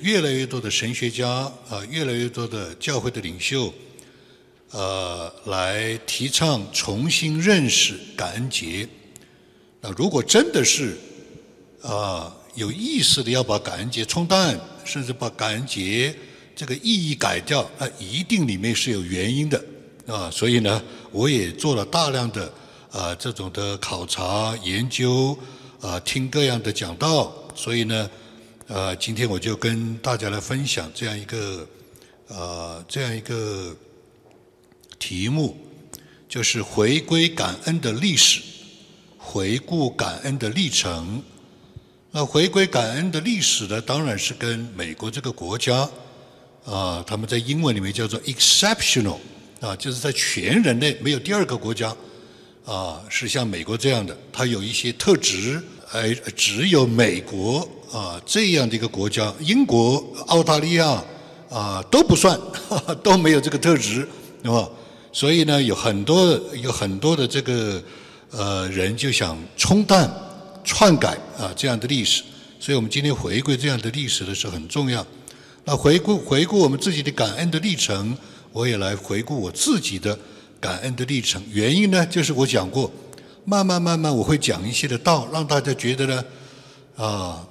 [0.00, 1.28] 越来越多的神学家
[1.68, 3.72] 啊，越来越多的教会的领袖，
[4.70, 8.88] 呃，来提倡重新认识感恩节。
[9.80, 10.96] 那如果真的是
[11.82, 16.14] 啊有意识的要把感恩节冲淡，甚至把感恩节
[16.54, 19.64] 这个意义改掉，那一定里面是有原因的
[20.06, 20.30] 啊。
[20.30, 22.52] 所以呢，我也做了大量的
[22.90, 25.38] 啊这种的考察研究
[25.80, 28.10] 啊，听各样的讲道，所以呢。
[28.72, 31.68] 呃，今天我就跟大家来分享这样一个
[32.28, 33.76] 呃这样一个
[34.96, 35.58] 题目，
[36.28, 38.40] 就是回归感恩的历史，
[39.18, 41.20] 回顾感恩的历程。
[42.12, 45.90] 那回归感恩的历史呢，当然是跟美国这个国家
[46.64, 49.18] 啊，他们在英文里面叫做 exceptional
[49.60, 51.92] 啊，就是在全人类没有第二个国家
[52.64, 55.60] 啊是像美国这样的，它有一些特质，
[55.92, 57.68] 哎只有美国。
[57.90, 61.02] 啊，这样的一个国家，英国、澳大利亚
[61.50, 62.38] 啊都不算，
[63.02, 64.08] 都没有这个特质，
[64.44, 64.70] 对吧？
[65.10, 67.82] 所以呢，有很多有很多的这个
[68.30, 70.08] 呃人就想冲淡、
[70.62, 72.22] 篡改啊这样的历史。
[72.60, 75.04] 所以我们今天回归这样的历史的时候很重要。
[75.64, 78.16] 那回顾回顾我们自己的感恩的历程，
[78.52, 80.16] 我也来回顾我自己的
[80.60, 81.42] 感恩的历程。
[81.50, 82.88] 原因呢，就是我讲过，
[83.50, 86.24] 慢慢慢慢我会讲一些的道，让大家觉得呢
[86.94, 87.44] 啊。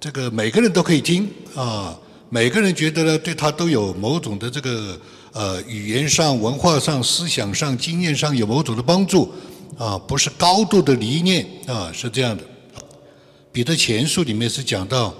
[0.00, 1.96] 这个每个人都可以听啊，
[2.28, 4.98] 每个人觉得呢，对他都有某种的这个
[5.32, 9.32] 呃语言上、文化上、思想上、经验上有某种的帮助
[9.78, 12.42] 啊，不是高度的理念啊，是这样的。
[13.52, 15.14] 彼得前书里面是讲到，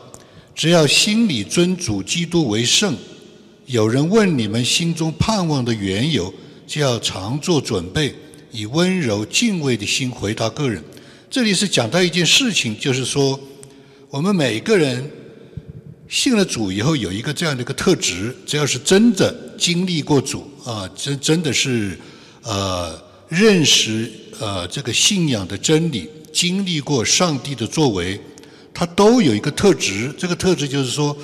[0.52, 2.96] 只要心里尊主基督为圣，
[3.66, 6.34] 有人问你们心中盼望的缘由，
[6.66, 8.12] 就要常做准备，
[8.52, 10.80] 以温柔敬畏的心回答个人。
[11.28, 13.40] 这里是讲到一件事情，就是说。
[14.10, 15.10] 我们每个人
[16.06, 21.98] 信了主以后，有一个这样的一个特质：只要是真的经历过主啊，真真的是
[22.42, 28.20] 呃认识呃这个信仰的真理，经历过上帝的作为，
[28.74, 30.14] 他都有一个特质。
[30.18, 31.16] 这个特质就是说，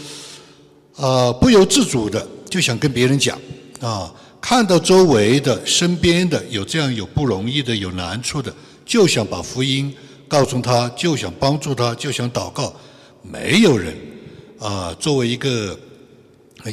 [0.97, 3.39] 呃不由自主的就想跟别人讲
[3.83, 4.11] 啊，
[4.41, 8.55] 看到周围的、身边的有这样有不容易的、有难处的，
[8.85, 9.95] 就想把福音。
[10.29, 12.71] 告诉他，就想帮助他，就想祷告。
[13.23, 13.97] 没有人
[14.59, 15.75] 啊，作为一个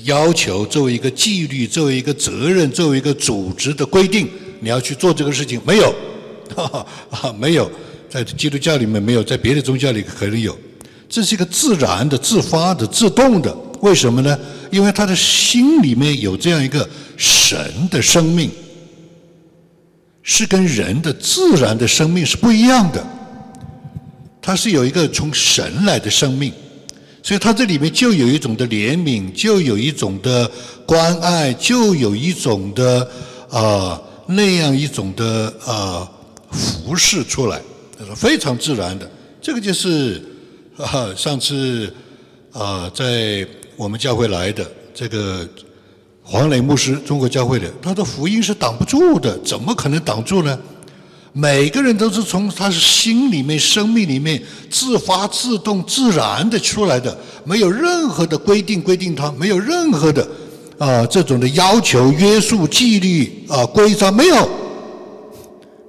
[0.03, 4.27] 要求，作为一个纪律，作为一个责任，作为一个组织的规定，
[4.59, 5.95] 你要去做这个事情，没有，
[6.53, 7.71] 哈哈啊，没有，
[8.09, 10.53] 在基督教里面没有，在别的宗教里可能有。
[11.07, 13.55] 这是一个自然的、自发的、自动的。
[13.85, 14.37] 为什么呢？
[14.71, 18.49] 因为他的心里面有这样一个神的生命，
[20.23, 23.05] 是跟人的自然的生命是不一样的。
[24.41, 26.51] 他是有一个从神来的生命，
[27.21, 30.49] 所以他这里面就有一种的怜悯，就有一种的
[30.87, 33.07] 关爱，就有一种的
[33.51, 36.09] 啊那样一种的啊
[36.49, 37.61] 服饰出来，
[38.15, 39.07] 非常自然的。
[39.39, 40.23] 这个就是
[40.75, 41.93] 啊上次
[42.51, 45.47] 啊在我们教会来的这个
[46.23, 50.57] 黄磊牧师，中国教会的，他的福音是挡不住的，怎么可能挡住呢？
[51.33, 60.25] 每个人都是从他是心里面、生命里面自发、自动、自然的出来的，没有任何的规定规定他，没有任何的
[60.77, 64.49] 啊这种的要求、约束、纪律啊规章没有。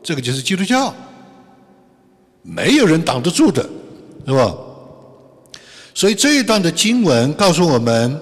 [0.03, 0.93] 这个就是基督教，
[2.43, 3.63] 没有人挡得住的，
[4.27, 4.53] 是吧？
[5.97, 8.21] 所以这一段的经文告诉我们：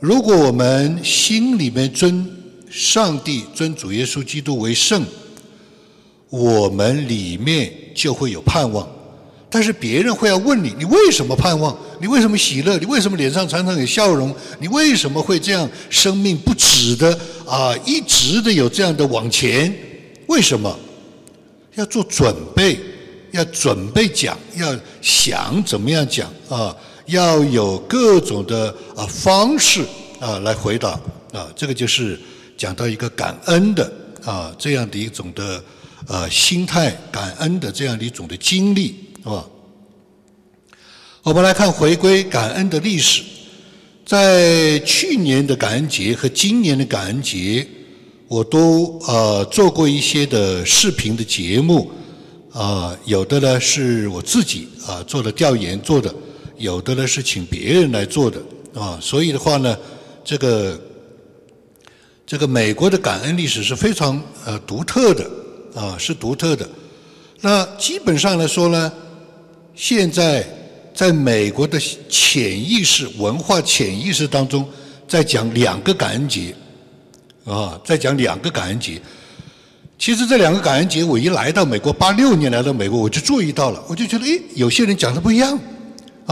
[0.00, 2.30] 如果我们心里面尊
[2.70, 5.02] 上帝、尊主耶稣基督为圣。
[6.28, 8.86] 我们里面就会有盼望，
[9.48, 11.74] 但是别人会要问你：你为什么盼望？
[12.00, 12.76] 你为什么喜乐？
[12.76, 14.32] 你为什么脸上常常有笑容？
[14.60, 19.74] 你为什么会这样生命不止的啊，一直的有这样的往前？
[20.26, 20.78] 为什么？
[21.76, 22.78] 要做准备，
[23.32, 26.76] 要准备讲，要想怎么样讲啊？
[27.10, 29.84] 要有各种的啊方式
[30.18, 30.90] 啊来回答
[31.32, 31.48] 啊。
[31.54, 32.18] 这个就是
[32.56, 33.92] 讲到一个感恩的
[34.24, 35.62] 啊这样的一种的。
[36.06, 39.46] 呃，心态感恩的这样的一种的经历，是吧？
[41.22, 43.22] 我们来看回归感恩的历史，
[44.04, 47.64] 在去年的感恩节和今年的感恩节，
[48.26, 51.88] 我都呃做过一些的视频的节目，
[52.50, 56.12] 啊，有的呢是我自己啊做的调研做的，
[56.60, 58.40] 有的呢是请别人来做的，
[58.74, 59.76] 啊，所以的话呢，
[60.24, 60.80] 这个
[62.24, 65.28] 这个美国的感恩历史是非常呃独特的。
[65.72, 66.68] 啊，是独特的。
[67.42, 68.92] 那基本上来说呢，
[69.72, 70.44] 现在
[70.92, 71.78] 在美国的
[72.08, 74.68] 潜意识、文化潜意识当中，
[75.06, 76.52] 在讲两个感恩节，
[77.44, 79.00] 啊，在讲两个感恩节。
[79.96, 85.56] 其实这两个感恩节，我一来到美国，八六年来到美国，我就注意到了，我就觉得，诶，有些人讲的不一样，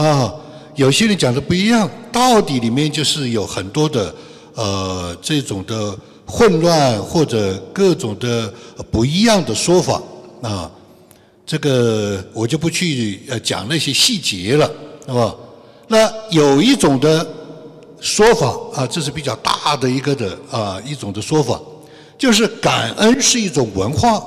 [0.01, 0.33] 啊，
[0.75, 4.15] 有些人讲的不一样，到底里面就是有很多的，
[4.55, 5.93] 呃，这种的
[6.25, 8.53] 混乱或者各种的
[8.89, 10.01] 不一样的说法，
[10.41, 10.71] 啊。
[11.45, 14.71] 这个我就不去呃讲那些细节了，
[15.07, 15.35] 是吧？
[15.87, 17.27] 那有一种的
[17.99, 21.59] 说法啊，这是比较大的一个的啊一种的说法，
[22.19, 24.23] 就是感恩是一种文化，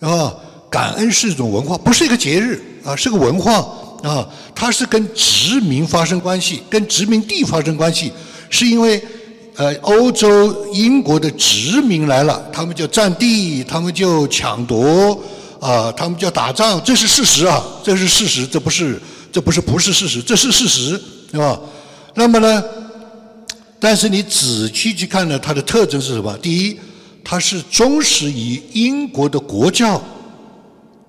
[0.00, 0.34] 啊，
[0.70, 3.68] 感恩是一种文化，不是一个节日啊，是个文化
[4.02, 8.12] 啊，它是跟殖民发生关系，跟殖民地发生关系，
[8.48, 9.02] 是因为
[9.56, 15.20] 呃欧洲英国的殖民来了，他们就占地，他们就抢夺。
[15.60, 18.98] 啊，他们就打仗，这是事实啊，这是事实，这不是，
[19.30, 20.98] 这不是不是事实，这是事实，
[21.30, 21.60] 对吧？
[22.14, 22.64] 那么呢，
[23.78, 26.34] 但是你仔细去看呢，它的特征是什么？
[26.38, 26.78] 第一，
[27.22, 30.02] 它是忠实于英国的国教，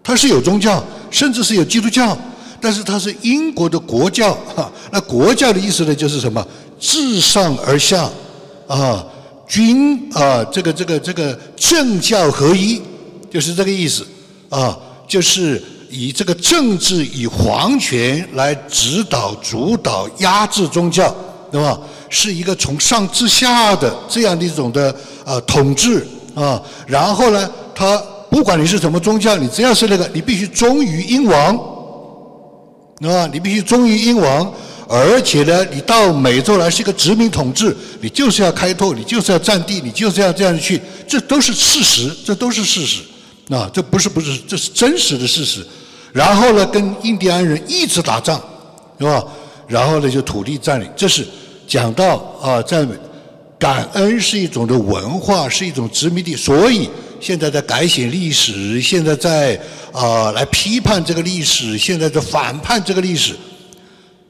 [0.03, 2.17] 它是有宗教，甚至是有基督教，
[2.61, 4.33] 但是它是英国的国教。
[4.55, 6.45] 哈，那国教的意思呢，就是什么？
[6.79, 8.09] 自上而下，
[8.67, 9.05] 啊，
[9.47, 12.81] 君啊，这个这个这个政教合一，
[13.29, 14.05] 就是这个意思。
[14.49, 14.77] 啊，
[15.07, 21.15] 就是以这个政治以皇权来指导、主导、压制宗教，
[21.49, 21.79] 对吧？
[22.09, 24.93] 是一个从上至下的这样的一种的
[25.23, 26.05] 呃统治
[26.35, 26.61] 啊。
[26.85, 27.97] 然后呢，他
[28.29, 31.57] 不管你是什么宗教，你只要是那个，你必须忠于英王，
[33.09, 34.53] 啊，你必须忠于英王。
[34.93, 43.01] 而且呢，你到美洲来是一个殖民统治，你就是要开拓，你就是要占地，你就是要这样去，这都是事实，这都是事实。
[43.49, 45.65] 啊，这不是不是，这是真实的事实。
[46.11, 48.41] 然后呢，跟印第安人一直打仗，
[48.99, 49.23] 是吧？
[49.65, 50.89] 然后呢，就土地占领。
[50.93, 51.25] 这是
[51.65, 52.85] 讲到啊，在
[53.57, 56.35] 感恩是一种的文化，是一种殖民地。
[56.35, 56.89] 所以
[57.21, 59.57] 现在在改写历史，现在在
[59.93, 63.35] 啊来批判这个历史，现在在反叛这个历史。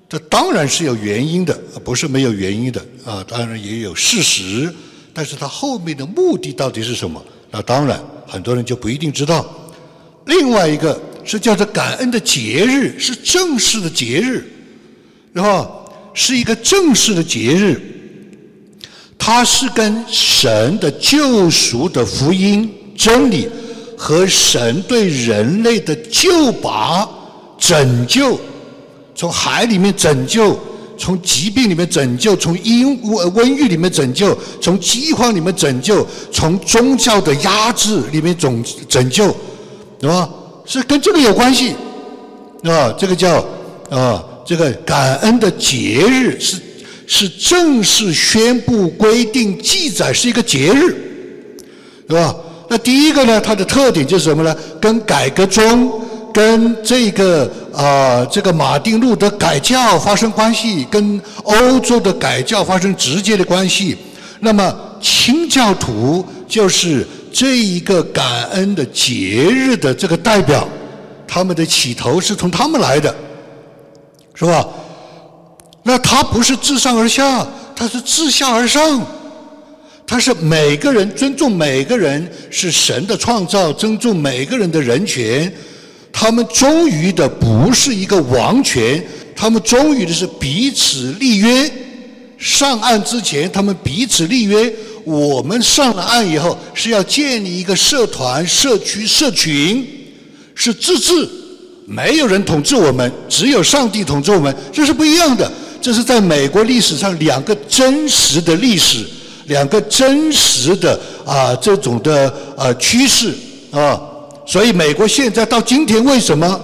[0.09, 1.53] 这当然是有原因的，
[1.83, 3.25] 不是没有原因的啊。
[3.27, 4.71] 当然也有事实，
[5.13, 7.25] 但是它后面的目的到底是什么？
[7.49, 7.99] 那当然。
[8.27, 9.45] 很多人就不一定知道，
[10.25, 14.49] 另外一个是叫做感恩的节日，是正式的节日，
[15.33, 17.77] 然后是一个正式的节日，
[19.17, 23.49] 它是跟神的救赎的福音真理
[23.97, 27.09] 和神对人类的救拔
[27.57, 28.39] 拯救，
[29.15, 30.55] 从海里面拯救。
[30.97, 39.35] 从疾病里面拯救，从阴瘟瘟疫里面拯救，从饥荒里面拯救，从宗教的压制里面拯拯救，
[39.99, 40.29] 对吧？
[40.63, 41.73] 是跟这个有关系，
[42.65, 43.43] 啊，这个叫
[43.89, 46.57] 啊，这个感恩的节日是
[47.07, 50.95] 是正式宣布规定记载是一个节日，
[52.07, 52.35] 对吧？
[52.71, 54.55] 那第一个呢，它的特点就是什么呢？
[54.79, 55.91] 跟改革中。
[56.33, 63.97] 跟这个啊，这个马丁路德改教发生关系，跟欧洲的改教发生直接的关系。
[64.39, 70.65] 那么清教徒就是这一个感恩的节日的这个代表，
[71.27, 73.13] 他们的起头是从他们来的，
[74.33, 74.65] 是吧？
[75.83, 77.45] 那他不是自上而下，
[77.75, 79.05] 他是自下而上，
[80.11, 85.49] 他是每个人尊重每个人是神的创造，尊重每个人的人权。
[86.11, 89.01] 他们忠于的不是一个王权，
[89.33, 91.71] 他们忠于的是彼此立约。
[92.37, 94.69] 上岸之前，他们彼此立约。
[95.05, 99.87] 我们上了岸以后，是要建立一个社团、社区、社群，
[100.53, 101.25] 是自治，
[101.85, 105.49] 没有人统治我们，只有上帝统治我们，这是不一样的。
[105.81, 109.05] 这是在美国历史上两个真实的历史，
[109.51, 113.35] 两个真实的啊这种的啊趋势
[113.69, 113.99] 啊。
[114.45, 116.59] 所以，美国现在到今天，为什么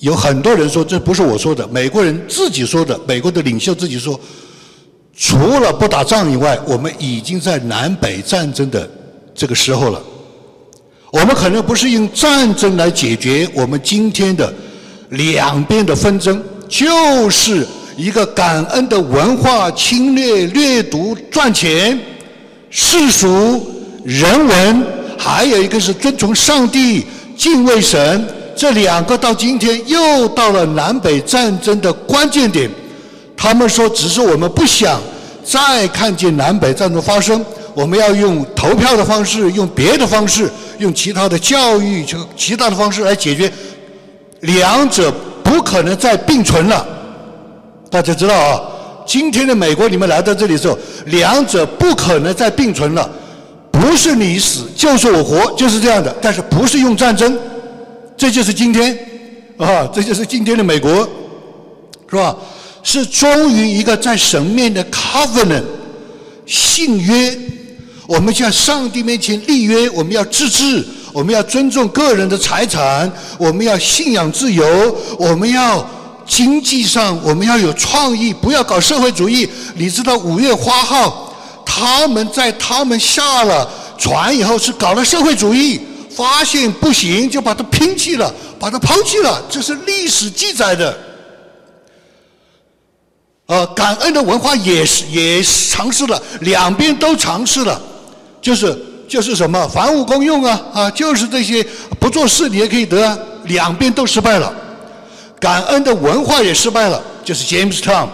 [0.00, 1.66] 有很多人说这不是我说的？
[1.68, 4.18] 美国人自己说的，美国的领袖自己说，
[5.16, 8.88] 除了不打仗以外，我们已经在南北战争的
[9.32, 10.02] 这个时候了。
[11.12, 14.52] 我们可能不是用战争来解决我们今天的
[15.10, 17.66] 两边的纷争，就是
[17.96, 21.98] 一个感恩的文化侵略、掠夺、赚钱、
[22.70, 23.74] 世俗、
[24.04, 24.86] 人文。
[25.18, 32.70] 还有一个是遵从上帝、敬畏神，这两个到今天又到了南北战争的关键点。
[33.34, 35.00] 他们说，只是我们不想
[35.42, 43.50] 再看见南北战争发生，我们要用投票的方式，用别的方式，用其他的教育、就其他的方式来解决
[44.40, 45.10] 两者
[45.42, 46.86] 不可能再并存了。
[47.90, 48.60] 大家知道啊，
[49.06, 53.08] 今天的美国，你们来到这里的时候，两者不可能再并存了，
[53.70, 56.14] 不是你死就是我活，就是这样的。
[56.20, 57.38] 但是不是用战争，
[58.16, 58.96] 这就是今天
[59.56, 61.08] 啊，这就是今天的美国，
[62.10, 62.36] 是吧？
[62.82, 65.64] 是忠于一个在神面的 covenant
[66.46, 67.36] 信约，
[68.06, 75.84] 我们向上帝面前立约，我们要自治，我们要尊重个人的财产，我们要信仰自由，我们要
[76.26, 79.48] 经济上我们要有创意，不要搞社会主义。
[79.74, 81.32] 你知道五月花号，
[81.64, 85.80] 他们在他们下了船以后是搞了社会主义，
[86.10, 90.98] 发现不行就把它摒弃了，把它抛弃了，这是历史记载的。
[93.46, 97.80] 呃，感恩的文化也是也尝试了，两边都尝试了，
[98.42, 98.76] 就是
[99.08, 101.64] 就是什么房屋公用啊啊，就是这些
[102.00, 104.52] 不做事你也可以得，两边都失败了。
[105.46, 108.08] 感恩的文化也失败了，就是 James Town，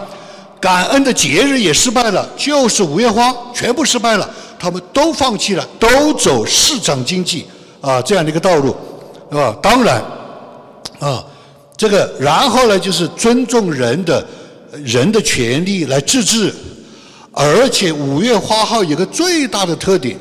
[0.61, 7.47] 感恩的节日也失败了，就是五月花，全部失败了，他们都放弃了，都走市场经济
[7.81, 8.75] 啊这样的一个道路，
[9.31, 9.57] 是吧？
[9.63, 9.99] 当然，
[10.99, 11.25] 啊，
[11.75, 14.23] 这个然后呢，就是尊重人的。
[14.83, 16.51] 人的权利来自治，
[17.31, 20.17] 而且五月花号有个最大的特点，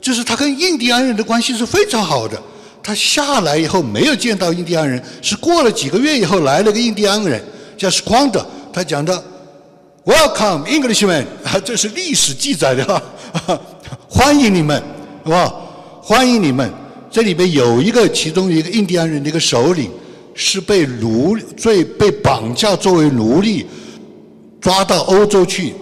[0.00, 2.42] 就是他跟印第安人的关系是非常好的。
[2.84, 7.42] 他下来以后没有见到印第安人，是过了几个月以后来了个印第安人
[7.78, 9.24] 叫 Squander，他讲的
[10.04, 13.02] Welcome Englishmen，啊， 这是历史记载的哈，
[14.08, 14.80] 欢迎你们，
[15.24, 15.52] 是吧？
[16.02, 16.70] 欢迎你们。
[17.10, 19.90] 这里边有一个其中一个印第安人的一个首领。
[20.36, 23.64] 是被奴最被绑架作为奴隶，
[24.60, 25.72] 抓到欧洲去，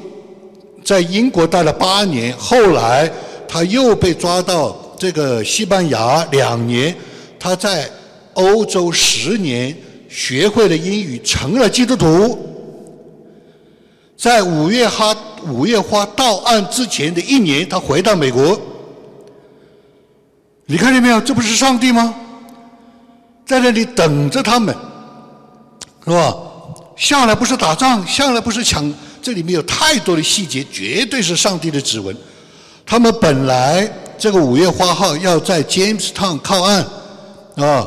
[0.85, 3.11] 在英国待了八年，后来
[3.49, 6.95] 他又被抓到这个西班牙两年，
[7.37, 7.91] 他在
[8.35, 9.77] 欧洲十年
[10.09, 12.39] 学会了英语，成了基督徒。
[14.17, 15.13] 在五月花
[15.49, 18.57] 五月花到案之前的一年，他回到美国。
[20.67, 21.21] 你看见没有？
[21.21, 22.15] 这不是上帝吗？
[23.45, 24.73] 在那里等着他们，
[26.05, 26.37] 是吧？
[26.97, 32.17] 下来不是打仗，下来不是抢，这里面有太多的细节，绝对是上帝的指纹。
[32.87, 33.91] 他们本来
[34.23, 36.85] 这个五月花号要在 Jamestown 靠岸，
[37.57, 37.85] 啊，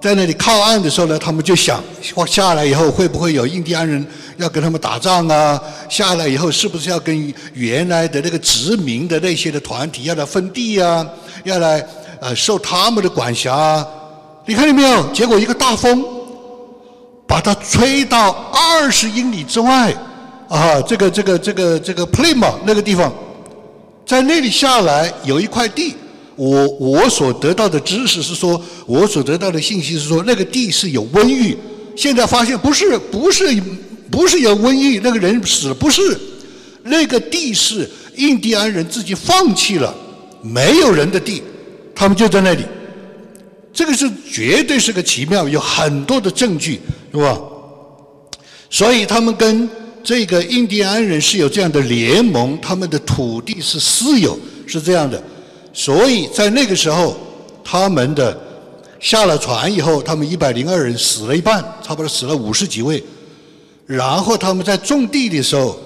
[0.00, 1.80] 在那里靠岸的时候呢，他们就想，
[2.26, 4.04] 下来以后会不会有印第安人
[4.36, 5.62] 要跟他们打仗啊？
[5.88, 11.06] 下来以后是不是要跟原来的那个殖民的那些的团体要来分地啊？
[11.44, 11.86] 要来
[12.20, 13.86] 呃受他们的管辖？
[14.44, 15.12] 你看见没有？
[15.12, 16.04] 结果一个大风，
[17.28, 19.94] 把它吹到二十英里之外，
[20.48, 23.12] 啊，这个这个这个这个 Plymouth 那个地方，
[24.06, 25.92] 在那里下来有一块地，
[26.36, 31.56] 我我所得到的知识是说，我所得到的信息是说，那个地是有瘟疫。
[31.96, 33.44] 现在发现不是不是
[34.10, 36.16] 不是有瘟疫，那个人死了不是，
[36.84, 39.92] 那个地是印第安人自己放弃了，
[40.40, 41.42] 没有人的地，
[41.94, 42.62] 他们就在那里。
[43.72, 46.80] 这个是绝对是个奇妙，有很多的证据，
[47.12, 47.38] 是吧？
[48.70, 49.68] 所以他们跟
[50.06, 55.20] 这个印第安人是有这样的联盟，他们的土地是私有，是这样的。
[55.72, 57.16] 所以在那个时候，
[57.64, 58.40] 他们的
[59.00, 63.02] 下了船以后，他们一百零二人死了一半，差不多死了五十几位。
[63.84, 65.76] 然后他们在种地的时候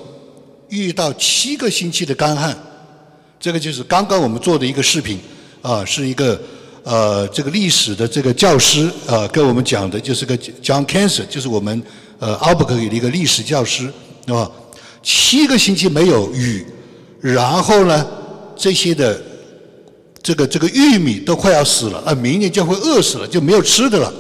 [0.69, 2.55] 遇到七个星期的干旱，
[3.41, 5.19] 这个就是刚刚我们做的一个视频
[5.63, 6.39] 啊，是一个。
[6.83, 11.83] 呃，这个历史的这个教师啊，跟我们讲的就是个 John Cancer，就是我们
[12.19, 13.93] 呃 Albuquerque 的一个历史教师，
[14.39, 14.51] 是吧？
[15.03, 16.67] 七个星期没有雨，
[17.21, 18.07] 然后呢，
[18.55, 19.21] 这些的
[20.23, 24.13] 这个这个玉米都快要死了，啊，明年就会饿死了，就没有吃的了。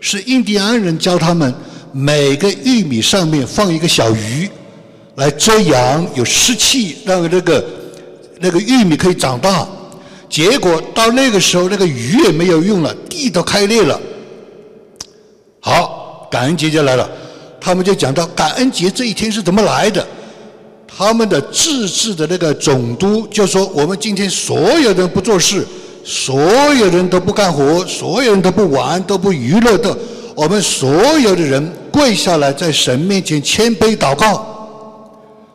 [0.00, 1.52] 是印第安人教他们，
[1.92, 4.48] 每个玉米上面放一个小鱼，
[5.16, 7.64] 来遮阳，有湿气，让这个
[8.40, 9.66] 那个玉米可以长大。
[10.28, 14.00] 结果到那个时候，那个鱼也没有用了，地都开裂了。
[15.60, 17.10] 好，感恩节就来了，
[17.66, 20.06] 他们就讲到感恩节这一天是怎么来的。
[20.86, 25.66] 他们的自治的那个总督就说：“我们今天所有人不做事，
[26.04, 26.40] 所
[26.74, 29.98] 有人都不干活，所有人都不玩，都不娱乐的，
[30.36, 34.46] 我们所有的人跪下来，在神面前谦卑祷告。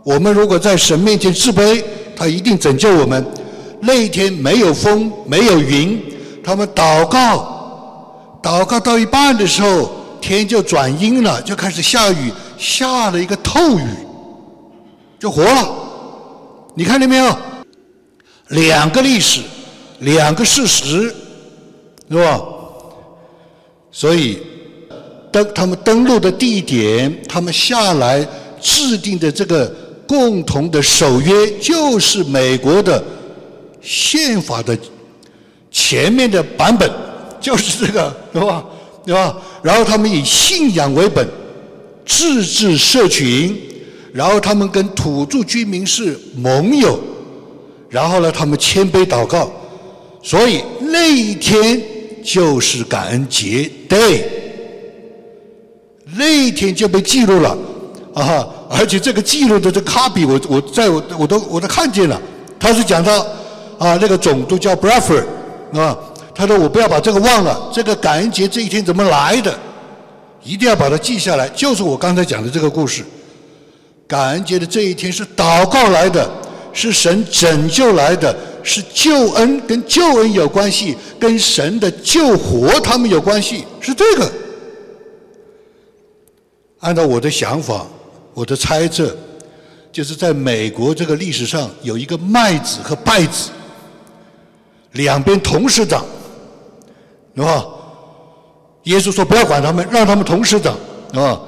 [0.04, 1.82] 我们如果在神面前自卑，
[2.14, 3.26] 他一定拯救我们。”
[3.80, 5.98] 那一天没有风，没有云，
[6.44, 9.90] 他们祷告，祷告到一半的时候，
[10.22, 13.86] 天就转阴了，就开始下雨，下了一个透雨，
[15.20, 15.70] 就活了。
[16.76, 17.38] 你看见没有？
[18.50, 19.42] 两个历史，
[20.00, 21.14] 两个事实，
[22.10, 22.42] 是吧？
[23.92, 24.42] 所以
[25.32, 28.26] 登他们登陆的地点，他们下来
[28.62, 29.68] 制定的这个
[30.08, 33.04] 共同的守约，就是美国的
[33.82, 34.78] 宪法的
[35.72, 36.90] 前面的版本，
[37.40, 38.64] 就是这个，是吧？
[39.06, 39.36] 对吧？
[39.64, 41.28] 然后他们以信仰为本，
[42.06, 43.56] 自治社群，
[44.14, 47.00] 然后他们跟土著居民是盟友，
[47.90, 49.52] 然后呢，他们谦卑祷告，
[50.22, 51.82] 所以那一天
[52.24, 54.22] 就是感恩节 day，
[56.18, 57.58] 那一天就被记录了
[58.14, 58.48] 啊！
[58.70, 62.22] 而且这个记录的这卡比，我我在我我都我都看见了，
[62.60, 63.20] 他是讲到
[63.80, 65.26] 啊，那个总督叫 Bradford
[65.74, 65.98] 啊。
[66.34, 69.54] 他说：“我不要把这个忘了，这个感恩节这一天怎么来的？
[70.44, 71.48] 一定要把它记下来。
[71.50, 73.04] 就是我刚才讲的这个故事。
[74.08, 76.30] 感恩节的这一天是祷告来的，
[76.74, 84.32] 是神拯救来的，是救恩跟救恩有关系，跟神的救活他们有关系，是这个。
[86.80, 87.86] 按照我的想法，
[88.34, 89.16] 我的猜测，
[89.92, 93.50] 就是在美国这个历史上有一个麦子和稗子，
[94.94, 96.06] 两边同时长。”
[97.36, 97.66] 是吧？
[98.86, 100.74] 耶稣说：“不要管他们，让他们同时长，
[101.14, 101.40] 啊，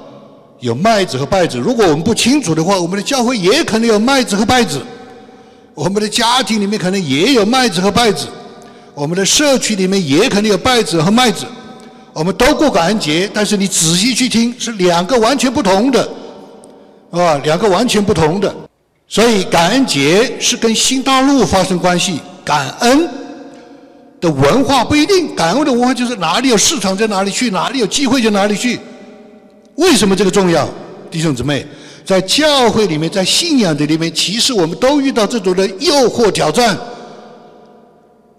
[0.60, 1.58] 有麦子和稗子。
[1.58, 4.78] 如果我们不清楚的话，我们的教会也可能有麦子和稗子；
[5.74, 8.28] 我们的家庭里面可能也有麦子和稗子；
[8.94, 11.44] 我们的社区里面也可能有稗子和麦子。
[12.12, 16.08] 我们都过感恩节，但是你仔细去听，是两个完全不同的，
[17.10, 18.54] 啊，两个完全不同的。
[19.08, 23.08] 所以感恩节是跟新大陆发生关系，感恩。”
[24.24, 28.80] 的文化不一定，感恩的文化就是哪里有市场在哪里去，哪里有机会就哪里去。
[29.74, 30.66] 为什么这个重要，
[31.10, 31.66] 弟兄姊妹？
[32.06, 36.78] 在教会里面，在信仰的里面，其实我们都遇到这种的诱惑挑战。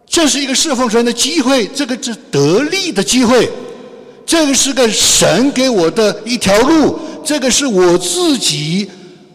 [0.07, 3.47] 这是一个侍奉神的机会，这个是得力的机会，
[4.25, 8.89] 这个是个神给我的一条路，这个是我自己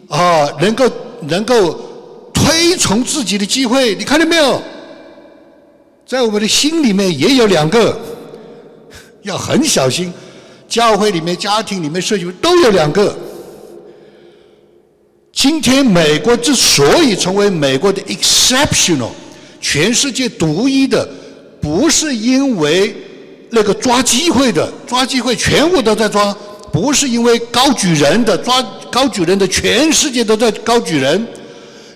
[0.09, 0.91] 啊能够
[1.29, 1.79] 能够
[2.33, 3.95] 推崇自己的机会。
[3.95, 4.61] 你看见没有？
[6.11, 7.97] 在我们的心里面也有两个，
[9.23, 10.11] 要很小心。
[10.67, 13.17] 教会里面、家庭里面、社区都有两个。
[15.31, 19.11] 今天美国之所以成为美国的 exceptional，
[19.61, 21.07] 全世界独一的，
[21.61, 22.93] 不是因为
[23.49, 26.35] 那个抓机会的，抓机会全部都在抓；
[26.73, 31.25] 不是因为高举人的，抓高举人的全世界都在高举人。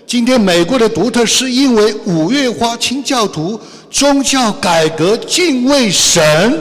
[0.06, 3.60] 今天美国的独特是因为五月花清教徒。
[3.96, 6.60] 宗教改革，敬畏神。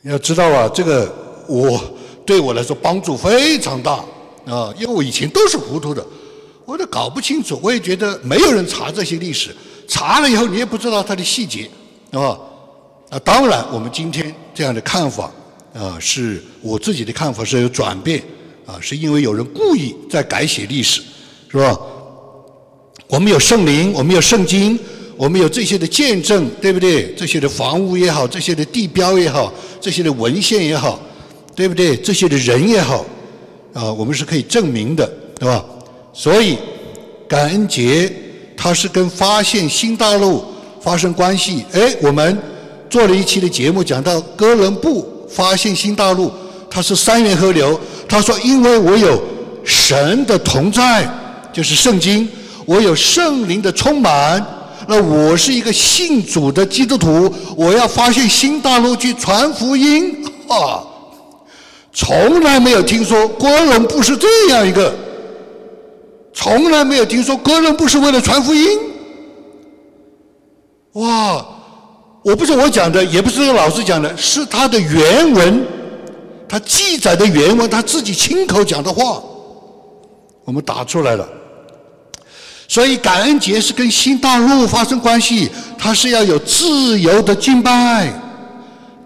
[0.00, 1.14] 要知道啊，这个
[1.46, 1.78] 我
[2.24, 4.02] 对我来说帮助非常大。
[4.46, 6.02] 啊，因为我以前都是糊涂的，
[6.64, 9.54] 我都搞不清楚，我也觉得没有人查这些历史，
[9.86, 11.68] 查了以后你也不知道它的细节，
[12.12, 12.34] 啊，
[13.22, 15.30] 当然，我们今天这样的看法
[15.74, 18.24] 啊，是我自己的看法是有转变。
[18.64, 21.02] 啊，是因为有人故意在改写历史，
[21.50, 21.78] 是吧？
[23.12, 24.78] 我们有圣灵，我们有圣经，
[25.18, 27.12] 我们有这些的见证，对不对？
[27.14, 30.98] 这些的房屋也好，这些的地标也好，这些的文献也好，
[31.54, 31.94] 对不对？
[31.94, 33.04] 这些的人也好，
[33.74, 35.06] 啊，我们是可以证明的，
[35.38, 35.62] 对吧？
[36.14, 36.56] 所以
[37.28, 38.10] 感恩节
[38.56, 40.42] 它是跟发现新大陆
[40.80, 41.66] 发生关系。
[41.72, 42.38] 哎，我们
[42.88, 46.32] 做了一期的节目，讲到哥伦布发现新大陆，
[46.70, 47.78] 它是三源河流。
[48.08, 49.22] 他说：“因为我有
[49.64, 51.06] 神的同在，
[51.52, 52.26] 就是圣经。”
[52.66, 54.44] 我有圣灵的充满，
[54.88, 60.82] 那我是一个信主的基督徒，我要发现新大陆去传福音啊！
[61.92, 64.94] 从来没有听说哥伦布是这样一个，
[66.32, 68.78] 从来没有听说哥伦布是为了传福音。
[70.94, 71.46] 哇！
[72.22, 75.66] 我不是我讲的，也不是这个老师讲的，是他的原文，
[76.48, 79.20] 他记载的原文，他自己亲口讲的话，
[80.44, 81.28] 我们打出来了。
[82.72, 88.10] 所以感恩节是跟新大陆发生关系，它是要有自由的敬拜，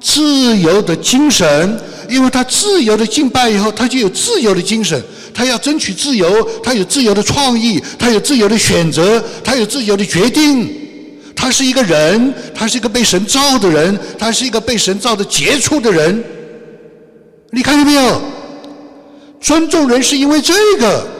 [0.00, 1.76] 自由的精神，
[2.08, 5.02] 因为他自由的敬拜以后，他就有自由的精神，
[5.34, 10.72] 他要争取自由，他有自由的创意，他有自由的选择，他有自由的决定，
[11.34, 16.22] 他是一个人，他是一个被神造的人，他是一个被神造的杰出的人，
[17.50, 18.22] 你看见没有？
[19.40, 21.15] 尊重人是因为这个。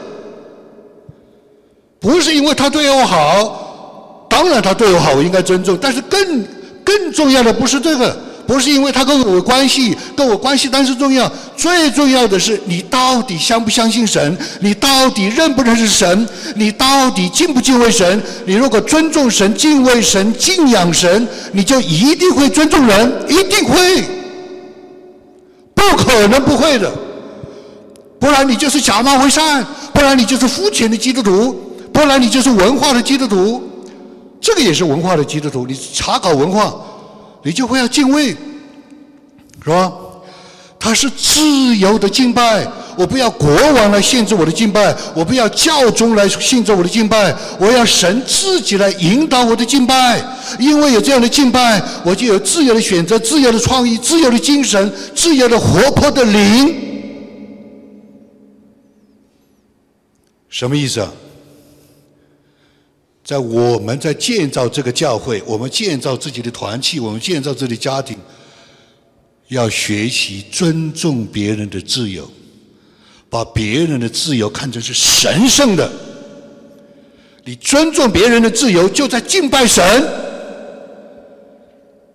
[2.07, 5.77] 不是因为他对我好，当然他对我好，我应该尊重。
[5.81, 6.41] 但是更
[6.81, 8.17] 更重要的不是这个，
[8.47, 11.29] 不是因为他跟我有关系，跟我关系当然是重要。
[11.57, 14.37] 最重要的是，你到底相不相信神？
[14.61, 16.25] 你到底认不认识神？
[16.55, 18.23] 你到底敬不敬畏神？
[18.45, 24.01] 你如果尊重神、敬畏神、敬仰神，你就一定会尊重人，一定会，
[25.75, 26.89] 不可能不会的。
[28.17, 31.66] 不然你就是假冒为善，不然你就是肤浅的基督徒，
[31.97, 33.59] 不然你就是文化的基督徒。
[34.39, 36.71] 这个也是文化的基督徒，你查考文化，
[37.41, 38.27] 你就会要敬畏，
[39.63, 39.91] 是吧？
[40.79, 50.23] 他是自由的敬拜，我不要国王来限制我的敬拜，我不要教宗来限制我的敬拜，我要神自己来引导我的敬拜。
[50.59, 56.75] 因为有这样的敬拜，我就有自由的选择、自由的创意、自由的精神、自由的活泼的灵。
[60.47, 61.11] 什么意思啊？
[63.27, 68.17] 在我们在建造这个教会，我们建造自己的团契，我们建造自己的家庭，
[69.49, 72.25] 要学习尊重别人的自由，
[73.29, 75.91] 把别人的自由看成是神圣的。
[77.43, 79.83] 你尊重别人的自由，就在敬拜神。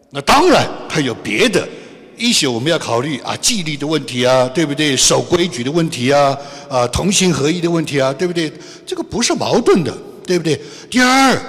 [0.08, 1.68] 那当然，还有别的，
[2.16, 4.96] 一些我们要考虑啊，纪律的问题啊，对不对？
[4.96, 6.34] 守规矩的问题啊，
[6.70, 8.50] 啊，同心合一的问题啊，对不对？
[8.86, 9.94] 这个不是矛盾的。
[10.26, 10.60] 对不对？
[10.90, 11.40] 第二，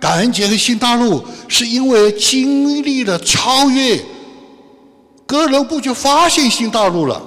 [0.00, 4.00] 感恩节和新大陆是因为经历了超越，
[5.26, 7.20] 哥伦布就发现新大陆了。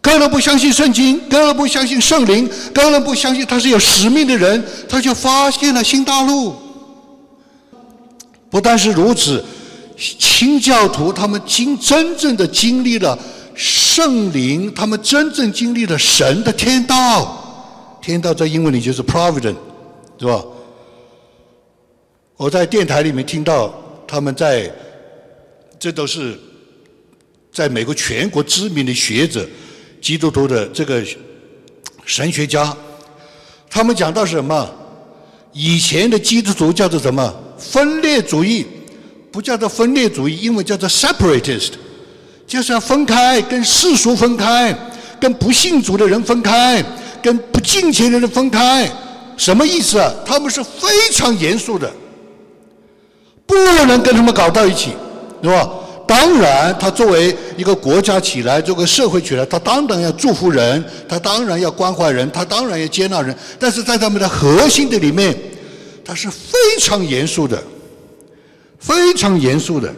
[0.00, 6.54] 哥伦布相信圣经，哥伦布相信圣灵，哥伦布相信他是有使命的人，他就发现了新大陆。
[8.48, 9.44] 不但是如此，
[9.98, 13.18] 清教徒他们经真正的经历了
[13.54, 17.47] 圣灵，他们真正经历了神的天道。
[18.00, 19.56] 天道在英文里就是 providence，
[20.18, 20.44] 是吧？
[22.36, 23.74] 我在电台里面听到
[24.06, 24.70] 他们在，
[25.78, 26.38] 这都是
[27.52, 29.46] 在美国全国知名的学者、
[30.00, 31.04] 基督徒的这个
[32.04, 32.76] 神学家，
[33.68, 34.70] 他们讲到什么？
[35.52, 37.34] 以前的基督徒叫做什么？
[37.58, 38.64] 分裂主义，
[39.32, 41.72] 不叫做分裂主义，英文叫做 separatist，
[42.46, 44.72] 就是要分开，跟世俗分开，
[45.20, 46.84] 跟不信主的人分开。
[47.22, 48.90] 跟不敬虔的分开，
[49.36, 50.12] 什么意思啊？
[50.24, 51.90] 他们是非常严肃的，
[53.46, 53.54] 不
[53.86, 54.92] 能跟他们搞到一起，
[55.42, 55.68] 是吧？
[56.06, 63.36] 当然，他作为一个国家起来，这个社会起来，他当然要祝福人，他当然要关怀人，他当然要接纳人。
[63.58, 65.38] 但是在他们的核心的里面，
[66.02, 67.62] 他是非常严肃的，
[68.78, 69.92] 非常严肃的，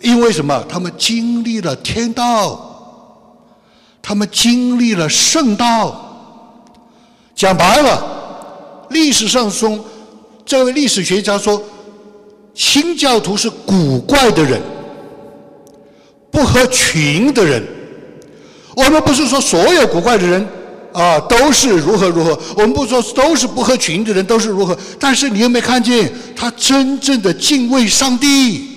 [0.00, 0.64] 因为什么？
[0.68, 3.14] 他们经历了天道，
[4.02, 6.02] 他们经历了圣道。
[7.36, 8.02] 讲白了，
[8.88, 9.78] 历史上说，
[10.46, 11.62] 这位历史学家说，
[12.54, 14.58] 新教徒是古怪的人，
[16.30, 17.62] 不合群的人。
[18.74, 20.46] 我们不是说所有古怪的人
[20.92, 24.76] 啊都是如何如何，我们不说都是不合群的人都是如何。
[24.98, 28.70] 但是你有没有看见他真正的敬畏上帝？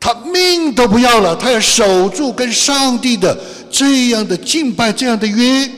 [0.00, 3.38] 他命都不要了，他要守住跟上帝的
[3.70, 5.70] 这样的敬拜，这样的约。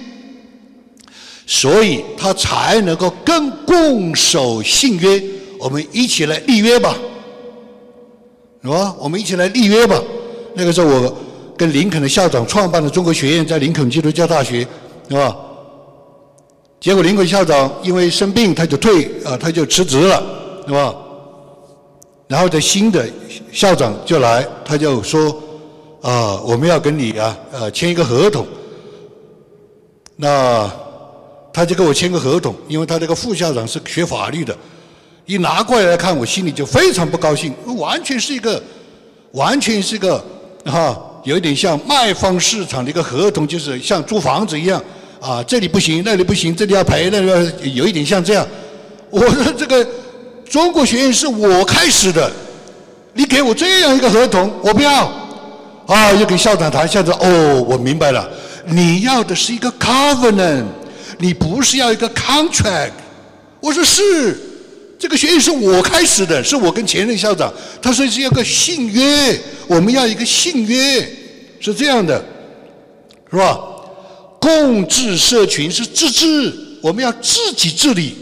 [1.52, 5.20] 所以他才能够更共守信约。
[5.58, 6.96] 我们一起来立约吧，
[8.62, 8.94] 是吧？
[9.00, 10.00] 我们一起来立约吧。
[10.54, 11.16] 那个时候，我
[11.56, 14.64] 跟林肯的校长创办了中国学院，在林肯基督教大学，
[15.08, 15.36] 是吧？
[16.78, 20.22] 结果林肯校长因为生病，他就退啊，他就辞职了，
[20.68, 20.94] 是吧？
[22.28, 23.04] 然后这新的
[23.50, 25.36] 校长就来，他就说
[26.00, 28.46] 啊，我们要跟你啊，呃，签一个合同。
[30.14, 30.70] 那
[31.52, 34.56] 他就给我签个合同，因为他这个副校长是学法律的，
[35.26, 38.62] 一拿过来看，我心里就非常不高兴，完全是一个，
[39.32, 40.24] 完全是一个，
[40.64, 44.80] 哈，有一点像卖方市场的一个合同，就是像租房子一样，
[45.20, 47.36] 啊，这里不行，那里不行，这里要赔，那里要，
[47.74, 48.46] 有一点像这样。
[49.10, 49.84] 我说这个
[50.48, 52.30] 中国学院是我开始的，
[53.14, 55.10] 你给我这样一个合同，我不要，
[55.86, 58.30] 啊，又跟校长谈，校长哦，我明白了，
[58.66, 60.64] 你要的是一个 covenant。
[61.20, 62.92] 你不是要一个 contract？
[63.60, 64.36] 我说是，
[64.98, 71.06] 这个学院是我开始的，是我跟前任校长，他说是要个信约，我们要一个信约，
[71.60, 72.24] 是这样的，
[73.30, 73.60] 是吧？
[74.40, 78.14] 共治社群是自治，我们要自己治理，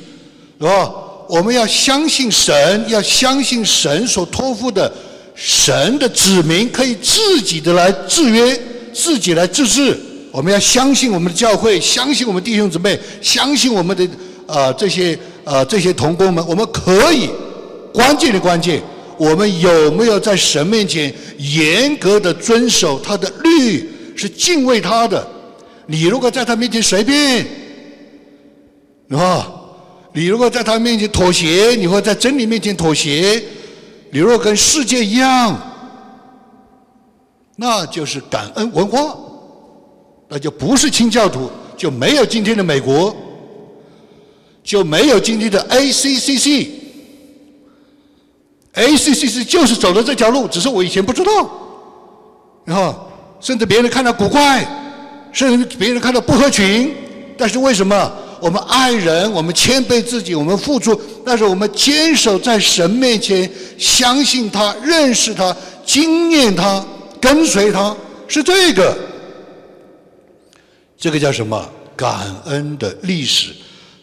[0.60, 0.92] 是吧？
[1.28, 4.90] 我们要相信神，要相信神所托付的
[5.36, 8.60] 神的子民可以自己的来制约，
[8.92, 9.96] 自己来自治。
[10.30, 14.08] 我们要相信我们的教会，相信我们弟兄姊妹，相信我们的
[14.46, 17.30] 呃这些呃这些同工们，我们可以
[17.92, 18.82] 关键的关键，
[19.16, 25.26] 我们有没有在神面前严格的遵守他的律，是敬畏他的。
[25.86, 27.46] 你如果在他面前随便，
[29.10, 29.50] 啊，
[30.12, 33.42] 你如果在他面前妥协，你会在真理面前妥协，
[34.10, 35.58] 你若跟世界一样，
[37.56, 39.16] 那就是感恩文化，
[40.28, 43.16] 那就不是清教徒，就没有今天的美国，
[44.62, 46.68] 就没有今天的 ACCC。
[48.74, 51.50] ACCC 就是走的这条路，只是我以前不知道，
[52.64, 53.10] 然后
[53.40, 54.66] 甚至别人看到古怪，
[55.32, 56.94] 甚至别人看到不合群，
[57.36, 66.84] 但是为什么我们爱人，我们谦卑自己，我们付出，但是我们坚守在神面前，相信他，认识他，经验他，
[67.20, 67.96] 跟随他，
[68.28, 68.96] 是这个，
[70.98, 71.70] 这个叫什么？
[71.96, 73.50] 感恩的历史，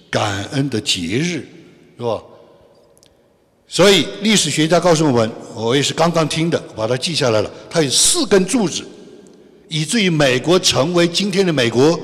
[0.09, 1.47] 感恩的节日，
[1.97, 2.21] 是吧？
[3.69, 7.49] 所以历史学家告诉我们，我也是刚刚听的，把它记下来了。
[7.69, 8.83] 它有四根柱子，
[9.69, 11.97] 以至于美国成为今天的美国，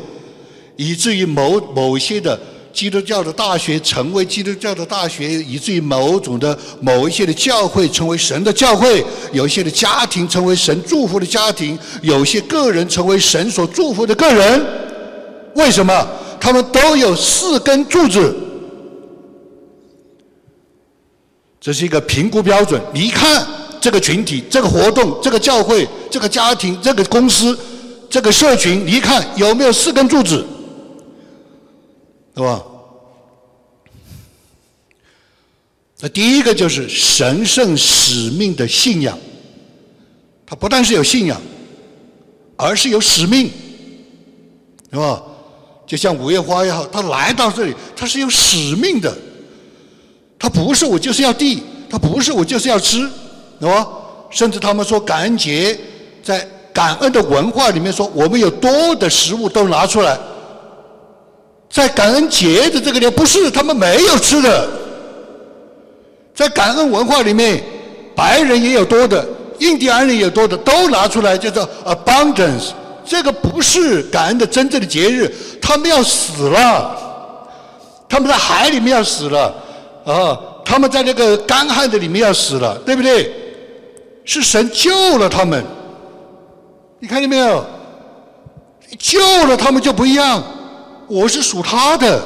[0.77, 2.39] 以至于某某些的
[2.71, 14.80] 基督教的大学成为基督教的大学，以至于某种的某一些的教会成为神的教会，有一些的家庭成为神祝福的家庭，有些个人成为神所祝福的个人。
[15.55, 16.07] 为什么？
[16.39, 18.35] 他们都有四根柱子。
[21.59, 22.81] 这是一个评估标准。
[22.93, 23.45] 你看
[23.79, 27.57] 这个群体、这个活动、这个教会、这个家庭、这个公司、
[28.09, 30.43] 这个社群，你看有没有四根柱子，
[32.33, 32.63] 对吧？
[35.99, 39.15] 那第一个就是神圣使命的信仰，
[40.47, 41.39] 它不但是有信仰，
[42.55, 43.51] 而是有使命，
[44.89, 45.21] 对吧？
[45.91, 49.13] 就像五月花也好，他来到这里，他是有使命的。
[50.39, 53.05] 他不是我就是要地，他不是我就是要吃，
[53.59, 53.85] 懂吗？
[54.29, 55.77] 甚至他们说感恩节，
[56.23, 60.17] 在感恩的文化里面说，我们有多的食物都拿出来，
[61.69, 64.69] 在感恩节的这个点不是他们没有吃的，
[66.33, 67.61] 在感恩文化里面，
[68.15, 69.27] 白人也有多的，
[69.59, 72.69] 印第安人也有多的，都拿出来叫做 abundance，
[73.05, 76.95] 这个不是感恩的真正的节日，他们要死了，
[78.07, 79.53] 他们在海里面要死了。
[80.03, 83.31] 啊，他们在那个干旱的里面要死了，对不对？
[84.25, 85.63] 是神救了他们，
[86.99, 87.63] 你看见没有？
[88.97, 90.43] 救了他们就不一样，
[91.07, 92.21] 我是属他的。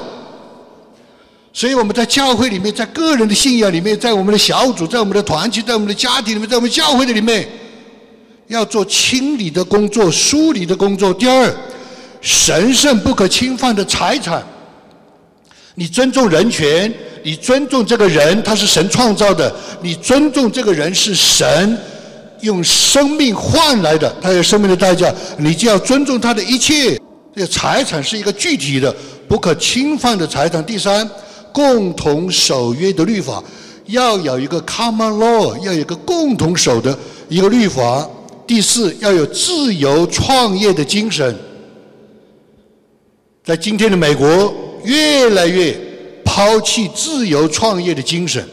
[1.54, 7.48] 所以我们在教会里面，在个人的信仰里面，在我们的小组，在我们的团体，在我们的家庭里面，在我们教会的里面，
[8.48, 11.14] 要做清理的工作、梳理的工作。
[11.14, 11.56] 第二，
[12.22, 14.44] 神圣不可侵犯的财产，
[15.76, 16.94] 你尊重人权。
[17.28, 19.52] 你尊重这个人，他是神创造的。
[19.82, 21.76] 你尊重这个人是神
[22.42, 27.02] 用生命换来的，他有生命的代价，你就要尊重他的一切。
[27.34, 28.96] 这个财产是一个具体的、
[29.28, 30.64] 不可侵犯的财产。
[30.64, 31.10] 第三，
[31.52, 33.44] 共同守约的律法
[33.88, 36.96] 要有一个 common law，要有一个共同守的
[37.28, 38.08] 一个律法。
[38.48, 41.36] 第四，要有自由创业的精神。
[43.44, 44.54] 在今天的美国，
[44.84, 45.84] 越来越。
[46.28, 48.46] 抛弃自由创业的精神，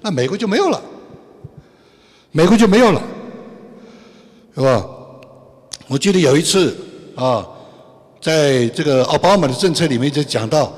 [0.00, 0.82] 那美国就没有了，
[2.30, 3.02] 美国就没有了，
[4.54, 4.86] 是吧？
[5.88, 6.74] 我记得有一次
[7.14, 7.46] 啊，
[8.22, 10.72] 在这个奥巴马的政策里面就讲到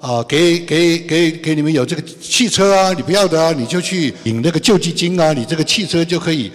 [0.00, 6.52] 啊，给给给给你们有这个汽车啊，你不要的啊，你就去领那个救济金啊，你这个汽车就可以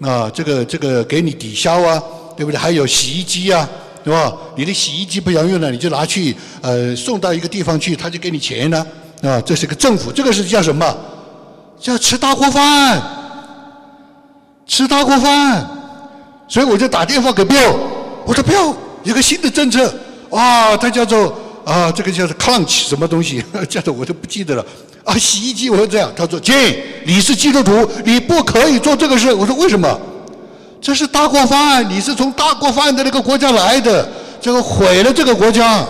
[0.00, 2.02] 啊，这个这个给你抵消啊，
[2.36, 2.58] 对不对？
[2.58, 3.68] 还有洗衣机啊。
[4.04, 4.30] 对吧？
[4.54, 8.86] 你的洗衣机不要用了，你就拿去呃送到一个地方去，他就给你钱呢，
[9.22, 10.94] 啊，这是个政府，这个是叫什么？
[11.80, 13.02] 叫吃大锅饭，
[14.66, 15.66] 吃大锅饭。
[16.46, 17.74] 所以我就打电话给 Bill，
[18.26, 19.90] 我说 Bill 有个新的政策，
[20.30, 24.64] 啊，它叫做啊这个叫做 Crunch 什么东西， 叫做我都不记得了。
[25.04, 26.54] 啊，洗衣机我说这样，他说金
[27.04, 29.32] 你是基督徒，你不可以做这个事。
[29.32, 29.98] 我说为什么？
[30.80, 34.08] 这是大锅饭，你是从大锅饭的那个国家来的，
[34.40, 35.86] 这个毁了这个国家。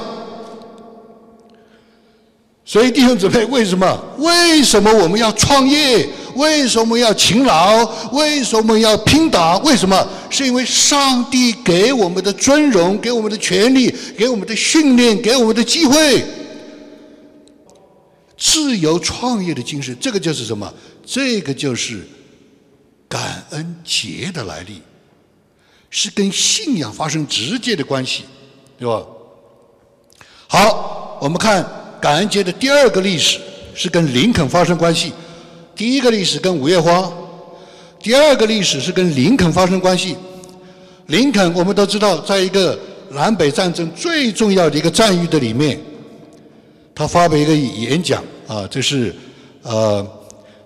[2.64, 4.02] 所以弟兄姊妹，为什么？
[4.18, 6.08] 为什么我们要创业？
[6.34, 7.84] 为什么要勤劳？
[8.12, 9.58] 为什么要拼打？
[9.58, 10.08] 为什么？
[10.30, 16.24] 是因为上帝给我们的尊荣，给我们的权利，给我们的训练，给我们的机会，
[18.38, 20.72] 自由创业的精神，这个就是什么？
[21.04, 22.02] 这个就是。
[23.06, 24.82] 感恩节的来历，
[25.88, 28.24] 是跟信仰发生直接的关系，
[28.76, 29.06] 对吧？
[30.48, 31.64] 好，我们看
[32.04, 33.40] 感恩节的第二个历史
[33.74, 35.10] 是跟林肯发生关系。
[35.74, 37.10] 第一个历史跟五月花，
[37.98, 40.14] 第二个历史是跟林肯发生关系。
[41.06, 45.80] 林肯我们都知道，在一个南北战争最重要的一个战役的里面，
[46.94, 49.14] 他发表一个演讲啊，这是
[49.62, 50.06] 呃，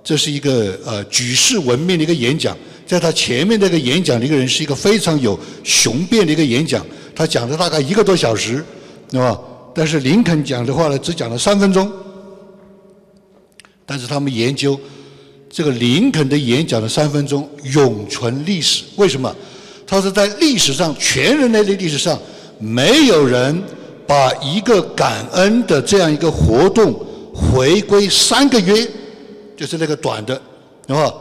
[0.03, 2.59] 这是一个呃举世闻名的一个演讲。
[2.85, 8.65] 在他前面这个演讲的一个人是一个非常有雄辩的一个演讲，他讲了大概一个多小时，
[9.09, 9.39] 对吧？
[9.79, 11.89] 但是林肯讲的话呢，只讲了三分钟。
[13.87, 14.79] 但是他们研究
[15.49, 19.33] 这个林肯的演讲的三分钟永存历史，为什么？
[19.87, 22.19] 他是在历史上全人类的历史上，
[22.59, 23.63] 没有人
[24.05, 26.93] 把一个感恩的这样一个活动
[27.33, 28.85] 回归三个月，
[29.57, 30.35] 就是那个短的，
[30.89, 31.15] 啊？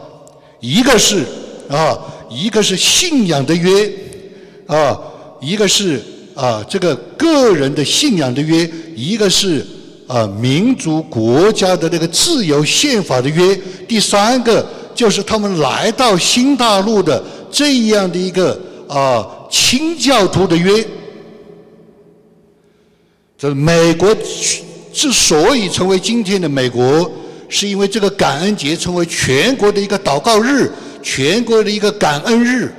[0.58, 1.24] 一个是。
[1.68, 1.98] 啊，
[2.30, 3.92] 一个是信仰的约，
[4.66, 4.98] 啊，
[5.38, 6.02] 一个是
[6.38, 9.66] 啊这个个人的信仰的约，一个是
[10.06, 17.20] 啊民族国家的那个自由宪法的约，第三个就是他们来到新大陆的
[17.50, 20.86] 这样的一个啊清教徒的约。
[23.36, 24.16] 这美国
[24.92, 27.10] 之所以成为今天的美国，
[27.48, 30.70] 是因为这个感恩节成为全国的一个祷告日。
[31.00, 32.70] 全国的一个感恩日，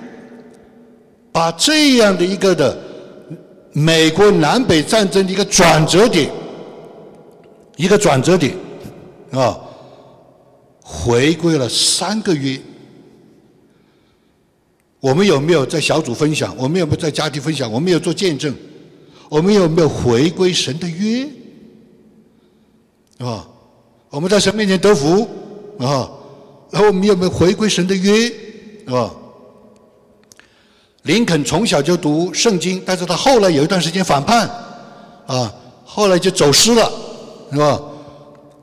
[1.31, 2.77] 把这样的一个的
[3.73, 6.31] 美国南北战争的一个转折点，
[7.77, 8.55] 一个转折点，
[9.31, 9.59] 啊，
[10.81, 12.59] 回归了三个月。
[14.99, 16.53] 我们有没有在小组分享？
[16.57, 17.71] 我们有没有在家庭分享？
[17.71, 18.53] 我们有做见证？
[19.29, 21.25] 我们有没有回归神的约？
[23.19, 23.47] 啊，
[24.09, 25.27] 我们在神面前得福
[25.77, 26.09] 啊。
[26.71, 28.31] 然后我们有没有回归神的约，
[28.87, 29.13] 啊？
[31.03, 34.49] 林肯从小就读圣经，但是他后来有一段时间反叛，
[35.25, 35.53] 啊，
[35.85, 36.91] 后来就走失了，
[37.51, 37.79] 是吧？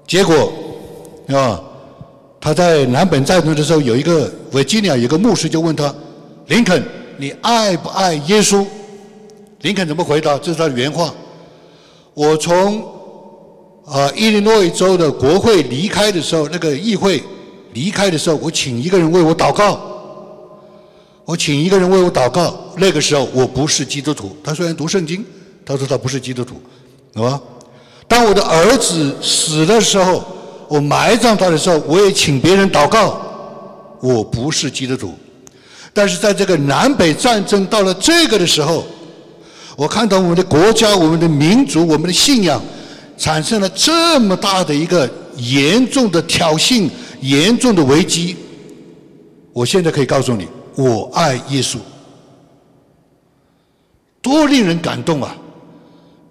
[0.07, 0.53] 结果，
[1.27, 1.61] 是吧？
[2.40, 5.92] 他在南北战争的时候，有一个维吉尼亚有个牧师就问他
[6.46, 6.83] ：“林肯，
[7.16, 8.64] 你爱不爱耶稣？”
[9.62, 10.37] 林肯怎么回答？
[10.38, 11.12] 这是他的原话
[12.14, 12.81] ：“我从
[13.85, 17.22] 啊伊利诺伊州的国会离开的时候，那个议会。”
[17.72, 19.79] 离开的时候，我请一个人为我祷告。
[21.27, 22.57] 我请一个人为我祷告。
[22.77, 24.35] 那个时候我不是基督徒。
[24.43, 25.23] 他虽然读圣经，
[25.65, 26.55] 他说他不是基督徒，
[27.15, 27.39] 是吧？
[28.09, 30.25] 当我的儿子死的时候，
[30.69, 33.21] 我埋葬他的时候，我也请别人祷告。
[34.01, 35.12] 我不是基督徒。
[35.93, 38.87] 但是在这个南北战争到了这个的时候，
[39.77, 42.62] 我看到我们的国家、我们的民族、我们的信仰
[43.19, 46.89] 产生了这么大的一个严重的挑衅。
[47.23, 48.37] 严重的危机，
[49.55, 51.79] 我现在可以告诉你，我爱耶稣，
[54.23, 55.37] 多令人感动啊，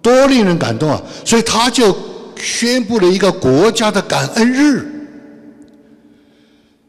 [0.00, 1.02] 多令人感动啊！
[1.24, 1.96] 所以他就
[2.36, 4.86] 宣布了一个国家的感恩日，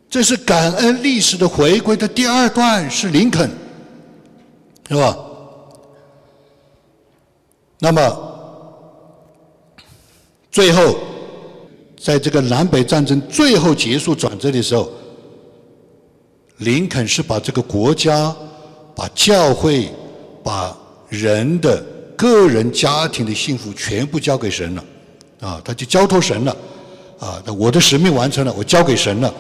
[0.09, 3.49] 这是感恩历史的回归的第二段，是林肯，
[4.87, 5.17] 是吧？
[7.79, 8.01] 那么
[10.51, 10.97] 最后。
[11.99, 14.89] 在这个南北战争最后结束转折的时候，
[16.57, 18.35] 林肯是把这个国家、
[18.95, 19.89] 把教会、
[20.43, 20.75] 把
[21.09, 21.83] 人的
[22.15, 24.83] 个人家庭的幸福全部交给神了，
[25.39, 26.57] 啊，他就交托神了，
[27.19, 29.31] 啊，那我的使命完成了，我交给神了，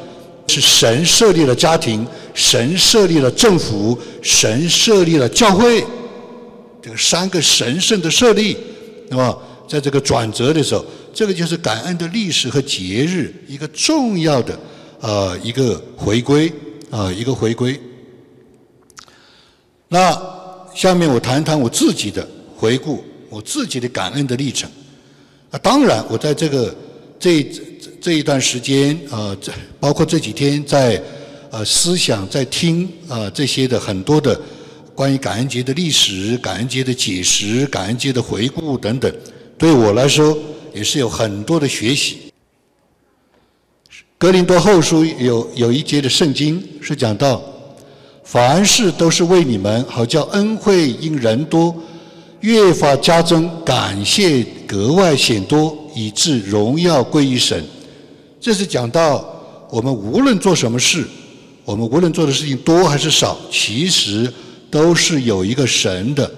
[0.47, 5.83] 是神设立了家庭，神设立了政府，神设立了教会，
[6.81, 8.55] 这个三个神圣的设立，
[9.09, 10.85] 那么在这个转折的时候。
[11.13, 14.55] 这个就是感恩的历史和节日一个重要的
[15.01, 16.53] 呃一个回归。
[16.89, 17.79] 啊一个回归。
[19.87, 20.19] 那
[20.73, 24.69] 下面我谈一谈我自己的回顾，我自己的感恩的历程。
[25.51, 26.75] 啊，当然我在这个
[27.19, 27.43] 这
[28.01, 31.01] 这一段时间啊，这包括这几天在
[31.51, 34.39] 呃思想在听啊这些的很多的
[34.93, 39.13] 关于感恩节的历史、感恩节的解释、感恩节的回顾等等，
[39.57, 40.37] 对我来说。
[40.73, 42.26] 也是有很多的学习。
[44.19, 47.39] 格林多后书有有一节的圣经是讲到，
[48.23, 51.75] 凡事都是为你们，好叫恩惠因人多，
[52.39, 57.63] 越发加增，感谢格外显多，以致荣耀归于神。
[58.41, 59.23] 这是讲到
[59.69, 61.05] 我们无论做什么事，
[61.63, 64.33] 我们无论做的事情多还是少，其实
[64.71, 66.29] 都是有一个神的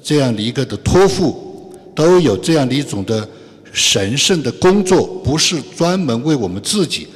[0.00, 3.28] 这样的一个的托付，都有这样的一种的。
[3.76, 7.08] 神圣的工作不是专门为我们自己，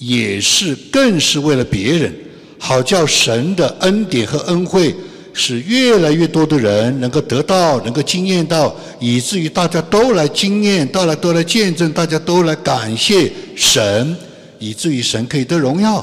[0.00, 2.12] 也是更是为了别人，
[2.58, 4.94] 好叫神的恩典和恩惠
[5.34, 14.16] 使越来越多的人能够得到，能够经验到，以至于大家都来经验，到了都来见证，大家都来感谢神，
[14.58, 16.00] 以至于神可以得荣耀。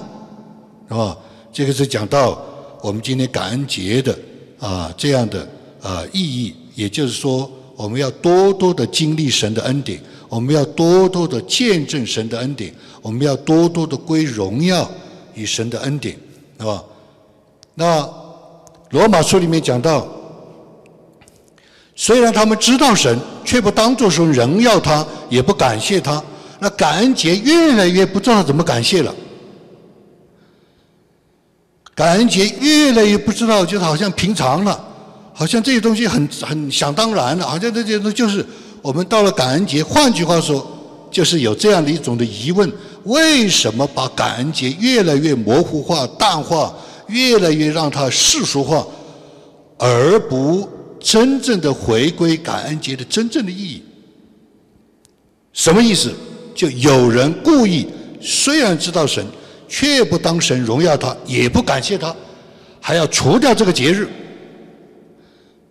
[0.87, 1.17] 是吧？
[1.51, 2.39] 这个是讲到
[2.81, 4.17] 我们今天感恩节的
[4.59, 5.45] 啊这样的
[5.81, 9.99] 啊意义，也就是说，我们要多多的经历神的恩典，
[10.29, 14.89] 我们要多多的见证神的恩典，我们要多多的归荣耀
[15.33, 16.17] 与神的恩典，
[16.59, 16.83] 是吧？
[17.75, 18.09] 那
[18.89, 20.07] 罗马书里面讲到，
[21.95, 26.23] 虽然他们知道神，却不当作是荣耀他，也不感谢他，
[26.59, 29.13] 那感恩节越来越不知道怎么感谢了。
[31.93, 34.87] 感恩节越来越不知道，就好像平常了，
[35.33, 38.45] 好像这些东西很很想当然了，好像这些东西就是
[38.87, 39.83] 我们到了感恩节。
[39.83, 40.65] 换句话说，
[41.11, 42.71] 就是有这样的一种的疑问：
[43.03, 46.73] 为什么把感恩节越来越模糊化、淡化，
[47.07, 48.87] 越来越让它世俗化，
[49.77, 50.69] 而不
[51.01, 53.83] 真正的回归感恩节的真正的意义？
[55.51, 56.13] 什么意思？
[56.55, 57.87] 就有人故意，
[58.21, 59.25] 虽然知道神。
[59.69, 62.15] 却不当神荣耀他，也不感谢他，
[62.79, 64.07] 还要除掉这个节日，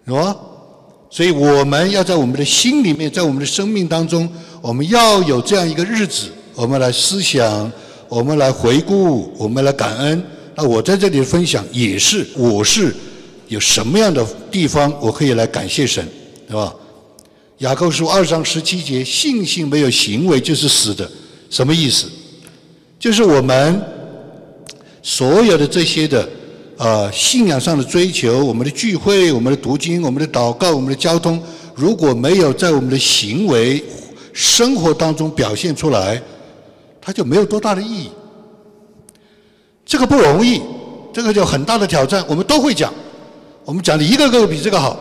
[0.05, 0.37] 是吧？
[1.17, 4.29] 所以我们要在我们的心里面，在我们的生命当中，
[4.61, 7.73] 我们要有这样一个日子，我们来思想，
[8.07, 10.23] 我们来回顾，我们来感恩。
[10.55, 12.95] 那我在这里分享也是，我是
[13.49, 16.07] 有什么样的地方我可以来感谢神，
[16.47, 16.71] 对吧？
[17.61, 21.11] 雅各书二章十七节，信心没有行为就是死的，
[21.49, 22.07] 什么意思？
[23.01, 23.81] 就是我们
[25.03, 26.29] 所有的这些的
[26.77, 31.43] 呃信仰上的追求，我们的聚会、我们的读经、我们的祷告、我们的交通，
[31.75, 33.83] 如果没有在我们的行为
[34.33, 36.21] 生活当中表现出来，
[37.01, 38.11] 它就没有多大的意义。
[39.85, 40.61] 这个不容易，
[41.13, 42.25] 这个就很大的挑战。
[42.29, 42.93] 我们都会讲，
[43.65, 44.99] 我们讲的一个个比这个好，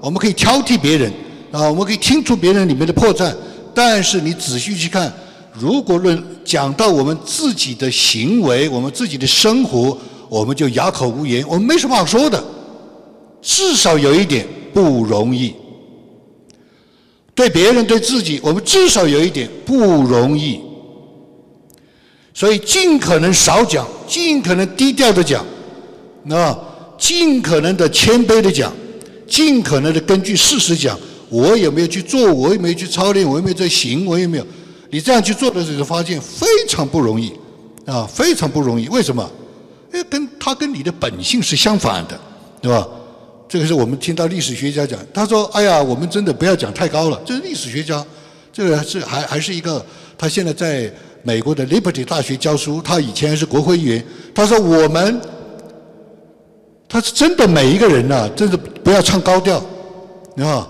[0.00, 1.12] 我们可以挑剔别人
[1.50, 3.34] 啊，我们可以听出别人里面的破绽，
[3.74, 5.12] 但是你仔细去看。
[5.60, 9.98] 如果论讲到我们自己的行为，我们自己的生活，
[10.28, 12.42] 我们就哑口无言，我们没什么好说的。
[13.40, 15.54] 至少有一点不容易，
[17.34, 20.60] 对别人对自己，我们至少有一点不容易。
[22.34, 25.44] 所以尽可能少讲，尽可能低调的讲，
[26.24, 26.56] 那
[26.98, 28.72] 尽可能的谦卑的讲，
[29.26, 30.98] 尽可能的根据事实讲。
[31.30, 32.32] 我有没有去做？
[32.32, 33.28] 我有没有去操练？
[33.28, 34.06] 我有没有在行？
[34.06, 34.46] 我有没有？
[34.90, 37.32] 你这样去做的时候，发现非常不容易，
[37.84, 38.88] 啊，非常不容易。
[38.88, 39.30] 为什么？
[39.92, 42.18] 哎，跟他跟你的本性是相反的，
[42.60, 42.86] 对吧？
[43.48, 48.04] 这个是我们听到历史学家讲，他说：“哎呀，我们真的不要讲太高了。”这是历史学家，
[48.52, 49.82] 这个是还还是一个，
[50.18, 54.04] 他现在在美国的 Liberty 大学教书，他以前是国会议员。
[54.34, 55.18] 他说：“我们，
[56.86, 59.56] 他是真的每一个人呐，真的不要唱高调，
[60.36, 60.68] 啊，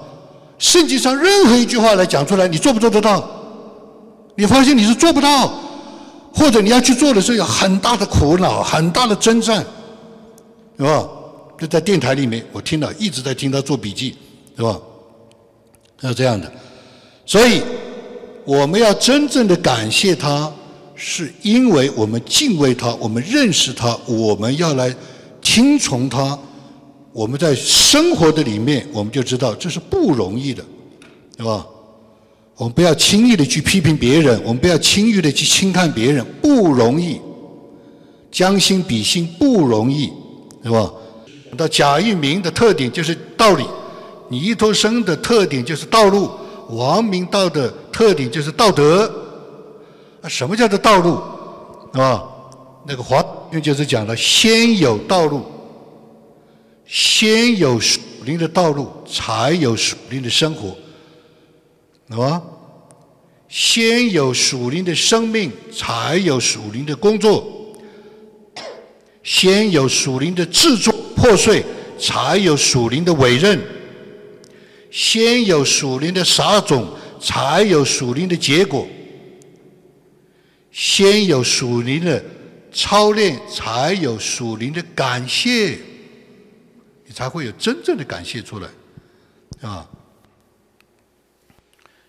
[0.58, 3.28] 圣经上任何一句话来讲出来，你做不做得到？”
[4.36, 5.52] 你发现你是做不到，
[6.34, 9.64] 或者你要去做的时候有很大的苦恼、很大的征战，
[10.76, 11.08] 是吧？
[11.58, 14.14] 就在电台里面，我听了一直在听他做笔记，
[14.56, 14.78] 是吧？
[16.00, 16.50] 是这样的，
[17.26, 17.62] 所以
[18.44, 20.52] 我们要真正的感谢他，
[20.94, 24.94] 是因为我们敬畏他，我们认识他，我们要来
[25.40, 26.38] 听从他。
[27.10, 30.64] 我们在生活的里面，我们就知道这是不容易的，
[31.36, 31.66] 对吧？
[32.58, 37.20] 我们不要轻易的去批评别人，我们不要轻易的去轻看别人，不容易。
[38.30, 40.12] 将心比心不容易，
[40.62, 40.92] 是吧？
[41.56, 43.64] 到贾玉明的特点就是道理，
[44.28, 46.28] 倪托生的特点就是道路，
[46.70, 49.10] 王明道的特点就是道德。
[50.20, 51.14] 啊，什么叫做道路？
[51.92, 52.22] 啊，
[52.86, 53.24] 那个华
[53.62, 55.42] 就是讲了，先有道路，
[56.86, 60.76] 先有属灵的道路，才有属灵的生活。
[62.08, 62.54] 那么？
[63.48, 67.42] 先有属灵的生命，才有属灵的工作；
[69.22, 71.64] 先有属灵的制作破碎，
[71.98, 73.58] 才有属灵的委任；
[74.90, 76.86] 先有属灵的撒种，
[77.18, 78.86] 才有属灵的结果；
[80.70, 82.22] 先有属灵的
[82.70, 85.78] 操练，才有属灵的感谢，
[87.06, 88.68] 你才会有真正的感谢出来，
[89.62, 89.88] 啊。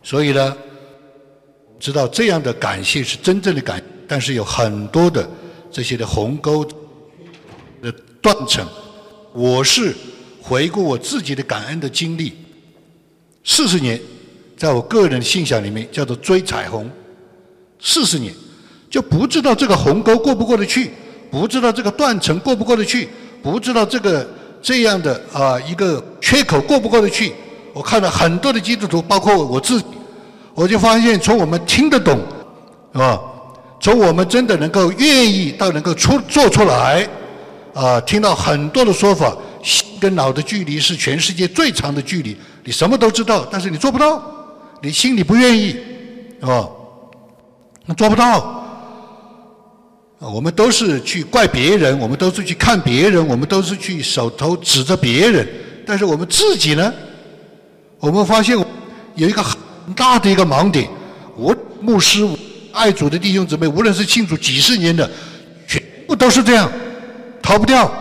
[0.02, 0.56] 所以呢，
[1.80, 5.30] 知道这样的感谢是真正的感，但是有很多的
[5.72, 6.66] 这些的鸿沟
[7.82, 7.92] 的
[8.22, 8.66] 断层。
[9.34, 9.94] 我是
[10.42, 12.34] 回顾我自己的感恩的经历，
[13.44, 14.00] 四十年，
[14.58, 16.90] 在我个人的信仰里面叫做追彩虹，
[17.80, 18.34] 四十年
[18.90, 20.92] 就不知道这个鸿沟过不过得去，
[21.30, 23.08] 不知道这个断层过不过得去，
[23.44, 24.28] 不知道这个
[24.62, 27.34] 这样的啊一个缺口过不过得去。
[27.74, 29.82] 我看了很多的基督徒，包括我自。
[30.56, 32.20] 我就发现，从我们听得懂，
[32.92, 33.18] 啊？
[33.80, 37.08] 从我们真的能够愿意到能够出做出来，
[37.74, 42.36] 啊，听到很多的说法，心跟脑的距离是全世界最长的距离。
[42.66, 44.22] 你什么都知道，但是你做不到，
[44.82, 45.78] 你心里不愿意，
[46.42, 46.68] 啊，
[47.86, 48.66] 那做不到。
[50.18, 55.48] 我们都是去怪别人，我们都是去看别人，我们都是去手头指着别人，
[55.88, 56.94] 但是我们自己呢？
[58.00, 58.58] 我们发现
[59.16, 59.58] 有一个很
[59.96, 60.90] 大的一个盲点，
[61.36, 62.28] 我牧师。
[62.72, 65.10] 爱主的弟兄姊妹，无论是信主几十年的，
[65.68, 66.72] 全部都是这样，
[67.42, 67.92] 逃不掉。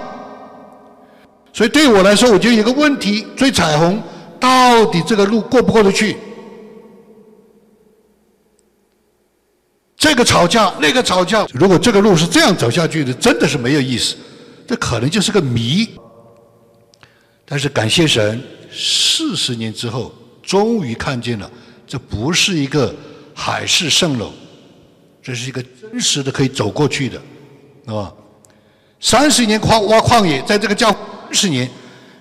[1.55, 4.01] 所以对我来说，我就有个问题：追彩虹，
[4.39, 6.19] 到底这个路过不过得去？
[9.97, 14.15] 这个吵架，那个吵架，如果这个路是这样走下去的，真的是没有意思。
[14.67, 15.89] 这可能就是个谜。
[17.47, 18.41] 但是感谢神，
[18.81, 21.51] 四十年之后，终于看见了，
[21.85, 22.95] 这不是一个
[23.35, 24.33] 海市蜃楼。
[25.21, 27.21] 这是一个真实的可以走过去的，
[27.85, 28.13] 是吧？
[29.01, 30.95] 三十年矿挖矿业，在这个教
[31.33, 31.69] 十年，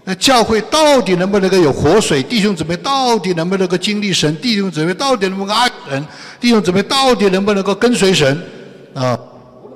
[0.03, 2.21] 那教会到底能不能够有活水？
[2.23, 4.35] 弟兄姊妹到底能不能够经历神？
[4.41, 6.05] 弟兄姊妹到底能不能够爱神？
[6.39, 8.43] 弟兄姊妹到底能不能够跟随神？
[8.93, 9.17] 啊，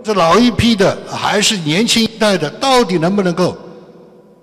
[0.04, 3.56] 这老一批的还是年轻一代的，到底能不能够？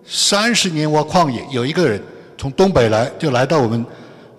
[0.06, 2.02] 三十年挖矿业，有一个人
[2.38, 3.84] 从东北来，就来到我们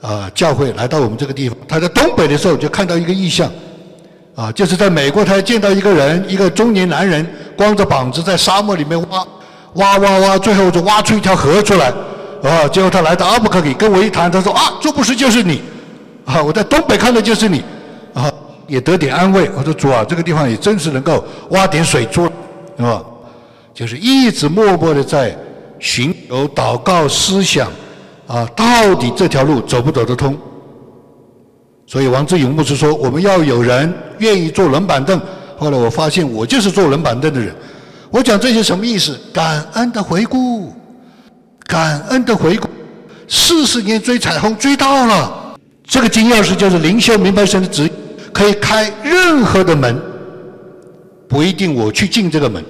[0.01, 1.57] 啊教会，来到我们这个地方。
[1.67, 3.51] 他在东北的时候就看到一个异象。
[4.35, 7.27] 啊，就是在美国，他见到一个人，一个中年男人，
[7.57, 9.27] 光着膀子在沙漠里面挖，
[9.73, 11.91] 挖挖挖，最后就挖出一条河出来。
[12.41, 15.61] 啊，结果他来到阿布克里，跟我一谈，他说啊，这不是就是你，
[16.23, 17.61] 啊，我在东北看的就是你，
[18.13, 18.31] 啊，
[18.65, 19.51] 也得点安慰。
[19.57, 22.31] 我说主啊，这个地方也真是能够挖点水出来，
[22.77, 23.03] 是吧？
[23.73, 25.35] 就是一直默默的在
[25.79, 27.69] 寻求、祷告、思想，
[28.29, 30.37] 啊，到底这条路走不走得通？
[31.87, 35.19] 所以王志勇牧师说：“我们要有人愿意坐冷板凳。”
[35.57, 37.53] 后来我发现我就是坐冷板凳的人。
[38.11, 39.19] 我讲这些什么意思？
[39.33, 40.71] 感恩的回顾，
[41.65, 42.69] 感恩的回顾。
[43.27, 47.91] 四十年追彩虹追到了，这个金钥匙就是灵修明白神的旨意，
[48.31, 49.99] 可以开任何的门。
[51.27, 52.63] 不一定我去进这个门，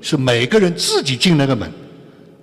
[0.00, 1.70] 是每个人自己进那个门。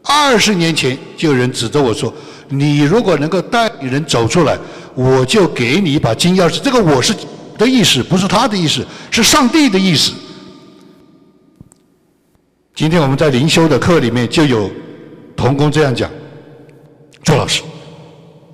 [0.04, 2.14] 二十年前就有人指着我说
[2.50, 4.58] ：“你如果能够带领人走出来。”
[4.96, 7.16] 我就给你一把金钥匙，这个我是
[7.58, 10.12] 的意思，不是他的意思，是上帝的意思。
[12.76, 14.70] 今天我们在灵修的课里面就有
[15.38, 16.12] 童工这样讲
[17.24, 17.62] ：“周老师，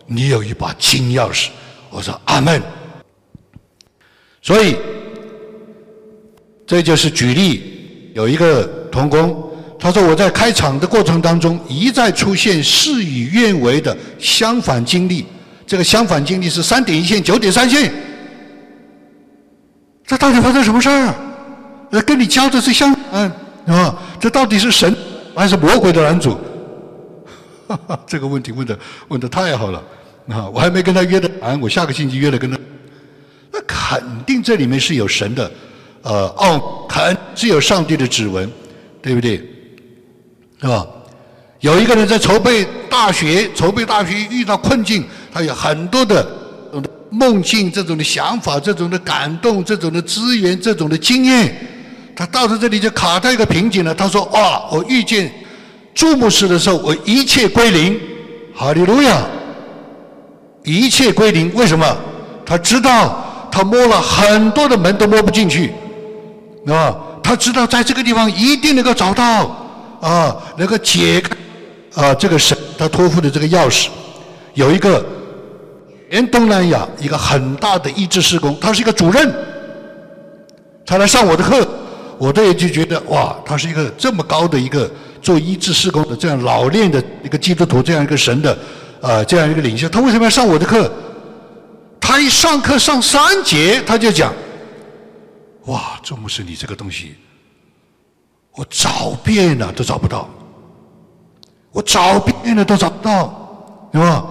[0.05, 1.47] 你有一把金钥匙。”
[1.89, 2.61] 我说：“阿门。”
[4.43, 4.75] 所以
[6.67, 9.51] 这就是举例，有一个童工，
[9.85, 15.23] 他说：“我在开场的过程当中一再出现事与愿违的相反经历。”
[15.67, 17.93] 这个相反经历是三点一线、九点三线，
[20.03, 21.13] 这到底发生什么事儿？
[21.91, 23.31] 那跟你教的是相反，
[23.67, 24.91] 啊，这到底是神
[25.35, 26.35] 还是魔鬼的男主？
[28.07, 28.75] 这个问题问的
[29.09, 29.83] 问的太好了，
[30.29, 32.57] 啊，我还没跟他约的谈，我下个星期约了跟他，
[33.51, 35.51] 那肯定这里面是有神的，
[36.01, 38.51] 呃，哦，肯是有上帝的指纹，
[38.99, 39.47] 对不对？
[40.61, 40.85] 是吧？
[41.59, 45.03] 有一个人在筹备大学，筹备大学遇到困境。
[45.33, 46.25] 他有很多的
[47.09, 51.53] 梦境，这种的想法，这种的感动，这种的资源，这种的经验。
[52.15, 53.93] 他到了这里就卡在一个瓶颈了。
[53.93, 55.31] 他说：“啊，我遇见
[55.93, 57.99] 注目式的时候，我一切归零，
[58.53, 59.21] 哈利路亚，
[60.63, 61.53] 一切归零。
[61.53, 61.85] 为什么？
[62.45, 65.73] 他知道他摸了很多的门都摸不进去，
[66.67, 69.64] 啊，他知道在这个地方一定能够找到
[70.09, 71.35] 啊，能够解开
[72.01, 73.89] 啊这个神他托付的这个钥匙，
[74.53, 75.03] 有一个。”
[76.15, 79.35] 全东南亚一个很大的医治施工，他是一个主任，
[80.85, 81.67] 他来上我的课，
[82.17, 84.89] 我这也就觉得哇，他是一个这么高的一个
[85.21, 88.57] 做医治施工的这样老练的一个基督徒，这样一个神的
[89.01, 90.89] 啊这样一个领袖，他为什么要上我的课？
[91.99, 94.33] 他一上课上三节，他就讲，
[95.65, 97.15] 哇，这牧师你这个东西，
[98.55, 100.29] 我找遍了都找不到，
[101.71, 104.25] 我找遍了都找不到，对吧？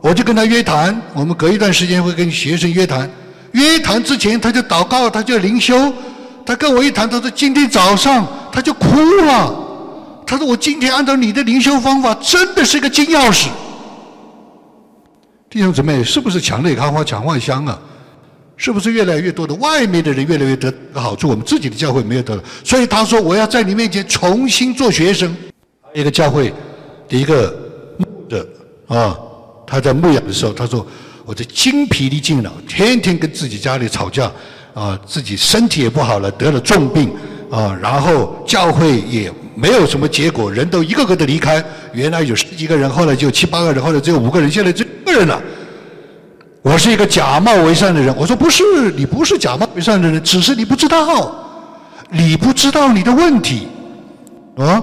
[0.00, 3.10] 我就跟他约谈，我们隔一段时间会跟学生约谈。
[3.52, 5.92] 约谈之前他就祷告，他就灵修。
[6.44, 9.54] 他跟我一谈，他说今天早上他就哭了。
[10.26, 13.48] 他说我今天按照你的灵修方法，真的是个金钥匙。
[15.48, 17.78] 弟兄姊妹，是不是墙内开花墙外香啊？
[18.56, 22.42] 是不是越来越多的外面的人越来越得好处，我们自己的教会没有得了？
[22.62, 25.36] 所以他说我要在你面前重新做学生。
[25.92, 26.52] 一个教会
[27.08, 27.54] 的一个
[27.98, 28.46] 牧的
[28.86, 29.16] 啊。
[29.66, 30.86] 他在牧养的时候，他说
[31.24, 34.30] ：“我这精疲力尽了，天天跟自己家里吵架，
[34.74, 37.10] 啊，自己身体也不好了，得了重病
[37.50, 45.42] 啊，然后教会也没有什么结果，人都一个个的离开，原来有十几个人，后来就七八个人，后来只有五个人，现在只有一个人了。
[46.64, 51.30] 我是一个假冒为善的人，我说不是，你不是假冒为善的人，只是你不知道，
[52.10, 53.68] 你不知道你的问题，
[54.56, 54.82] 啊。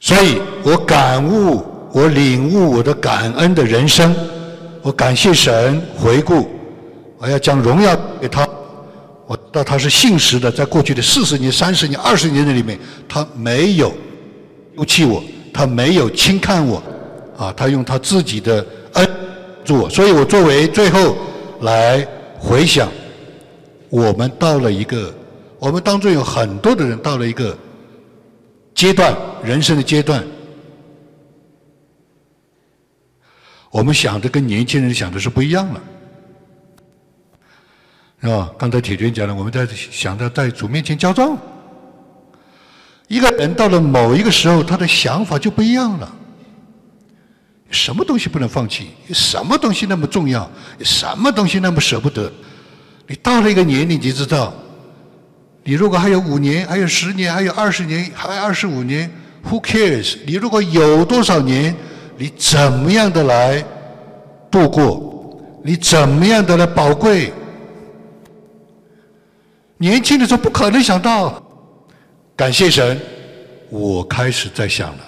[0.00, 1.62] 所以我感悟，
[1.92, 4.16] 我领悟我的感恩的人生，
[4.80, 6.48] 我感谢神，回顾，
[7.18, 8.48] 我要将荣耀给他。
[9.26, 13.92] 我知道他是信实的，在过去的四十年、三十年、二十年的里面，他没有
[14.74, 15.22] 丢弃我，
[15.52, 16.82] 他没有轻看我，
[17.36, 18.64] 啊，他用他自己的
[18.94, 19.10] 恩
[19.64, 19.90] 助我。
[19.90, 21.16] 所以我作为最后
[21.60, 22.06] 来
[22.38, 22.88] 回想，
[23.88, 25.14] 我们到了一个，
[25.58, 27.56] 我们当中有很多的人到了一个。
[28.74, 29.14] 阶段，
[29.44, 30.24] 人生的阶段，
[33.70, 35.80] 我们想的跟年轻人想的是不一样了，
[38.22, 38.50] 是吧？
[38.58, 41.36] 刚才铁军讲了，我们在想着在主面前交账。
[43.08, 46.16] 一个人到了某一个时候，他的想法就不一样了。
[47.72, 48.90] 什么东西不能放弃？
[49.12, 50.48] 什么东西那么重要？
[50.80, 52.30] 什么东西那么舍不得？
[53.08, 54.54] 你到了一个年龄，你就知道。
[55.64, 59.10] 你如果还有五年，还有十年，还有二十年，还有二十五年
[59.48, 60.18] ，Who cares？
[60.26, 61.74] 你如果有多少年，
[62.18, 63.64] 你怎么样的来
[64.50, 65.40] 度过？
[65.64, 67.32] 你怎么样的来宝贵？
[69.78, 71.42] 年轻的时候不可能想到，
[72.36, 73.00] 感谢神，
[73.70, 75.04] 我开始在想了，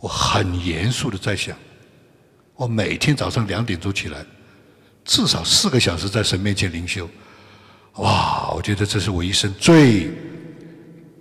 [0.00, 1.56] 我很严肃的在想，
[2.54, 4.24] 我每天早上两点钟起来，
[5.04, 7.08] 至少四个小时在神面前灵修。
[7.94, 10.10] 哇，我觉得这是我一生最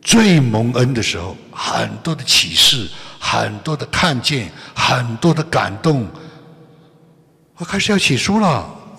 [0.02, 6.08] 最蒙恩的时候，很多的启示，很多的看见，很多的感动。
[7.58, 8.48] 我开始要写书了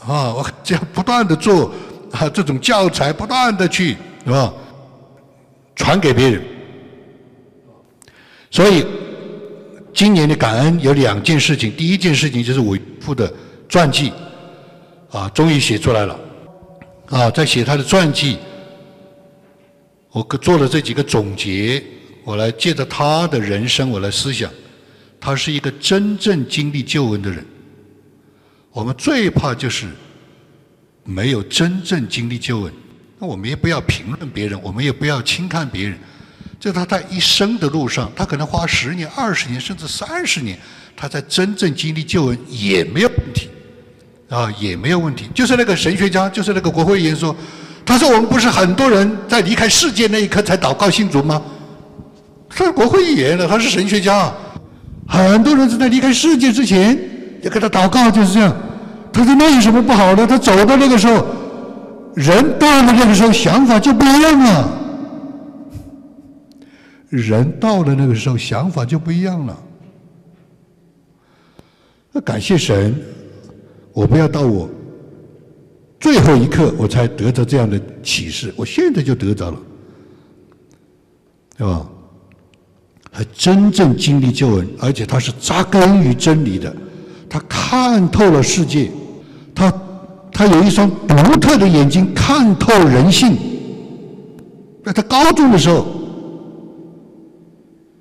[0.06, 0.32] 啊！
[0.32, 1.70] 我这样不断的做
[2.12, 4.52] 啊，这种教材不断的去是吧，
[5.74, 6.42] 传给别人。
[8.50, 8.86] 所以
[9.96, 13.32] 今年的感恩有两件事情，第一件事情就是我父的
[13.66, 14.12] 传记
[15.10, 16.20] 啊，终于写出来了。
[17.06, 18.36] 啊，在写他的传记，
[20.10, 21.82] 我做了这几个总结，
[22.24, 24.50] 我来借着他的人生，我来思想，
[25.18, 27.42] 他是一个真正经历救恩的人。
[28.72, 29.86] 我们最怕就是
[31.04, 32.72] 没有真正经历救恩，
[33.18, 35.98] 那我们也不要评论别人，我们也不要轻看别人。
[36.58, 40.58] 就他在一生的路上，他可能花十年、二十年，甚至三十年，
[40.96, 43.48] 他在真正经历救恩也没有问题。
[44.28, 45.30] 啊，也没有问题。
[45.32, 47.34] 就是那个神学家，就是那个国会议员说
[47.86, 51.40] ：“他说我们不是很多人在离开世界那一刻才祷告信主吗？”
[52.50, 54.32] 他是国会议员了，他是神学家，
[55.06, 56.98] 很多人是在离开世界之前
[57.42, 58.56] 要给他祷告，就是这样。
[59.12, 60.26] 他说那有什么不好的？
[60.26, 61.24] 他走到那个时候，
[62.14, 64.72] 人到了那个时候想法就不一样了。
[67.08, 69.62] 人到了那个时候想法就不一样了。
[72.12, 72.94] 那感谢神。
[73.92, 74.68] 我不要到我
[75.98, 79.58] 最后一刻我才得着这样的启示，我现在就得着了，
[81.56, 81.88] 对吧？
[83.10, 86.76] 还真正经历救恩，而且他是扎根于真理的，
[87.26, 88.90] 他看透了世界，
[89.54, 89.72] 他
[90.30, 93.34] 他有一双独特的眼睛，看透人性。
[94.84, 95.86] 在他高中的时候，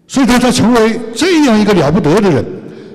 [0.07, 2.45] 所以他才成为这样一个了不得的人。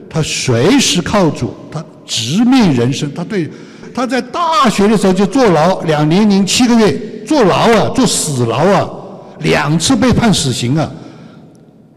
[0.09, 1.85] 他随时靠主，他。
[2.13, 3.49] 直面人生，他对
[3.95, 8.91] 他在大学的时候就坐牢两年零七个月，坐牢啊，坐死牢啊，
[9.43, 10.91] 两次被判死刑啊，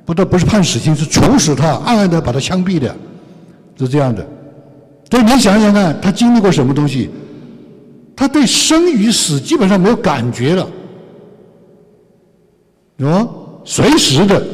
[0.06, 2.96] 不都不是判死刑，是处死他，暗暗的把他枪毙的，
[3.80, 4.24] 是这样的。
[5.10, 7.10] 所以你想想看，他经历过什么东西？
[8.16, 10.70] 他对生与死基本上没有感觉了，
[13.10, 13.28] 啊？
[13.66, 14.46] 随时的，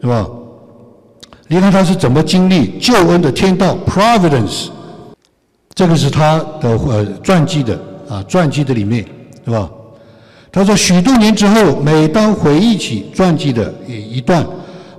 [0.00, 0.26] 是吧？
[1.50, 4.68] 你看他是怎么经历救恩的天道 （Providence），
[5.74, 9.02] 这个是他的呃传记的啊传记的里面，
[9.46, 9.70] 是吧？
[10.52, 14.46] 他说许多年之后，每当回忆起传记的一一段，